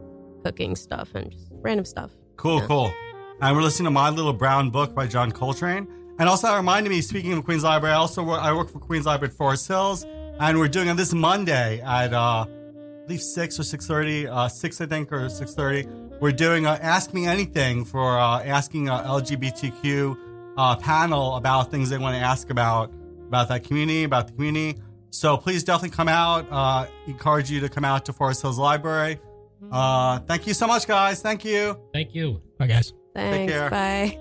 [0.45, 2.11] cooking stuff and just random stuff.
[2.37, 2.67] Cool, Yeah.
[2.67, 2.93] cool.
[3.41, 5.89] And we're listening to My Little Brown Book by John Coltrane.
[6.19, 8.79] And also, that reminded me, speaking of Queens Library, I also work, I work for
[8.79, 10.07] Queens Library at Forest Hills.
[10.39, 14.81] And we're doing on this Monday at, uh, I believe 6 or 6.30, uh, 6
[14.81, 16.21] I think, or 6.30.
[16.21, 20.17] We're doing a Ask Me Anything for uh, asking a LGBTQ
[20.57, 22.93] uh, panel about things they want to ask about,
[23.27, 24.81] about that community, about the community.
[25.11, 26.47] So please definitely come out.
[26.51, 29.21] Uh, encourage you to come out to Forest Hills Library.
[29.71, 31.23] Uh, thank you so much, guys.
[31.23, 31.79] Thank you.
[31.93, 32.43] Thank you.
[32.59, 32.93] Bye, guys.
[33.15, 33.53] Thanks.
[33.53, 33.71] care.
[33.71, 34.19] Bye.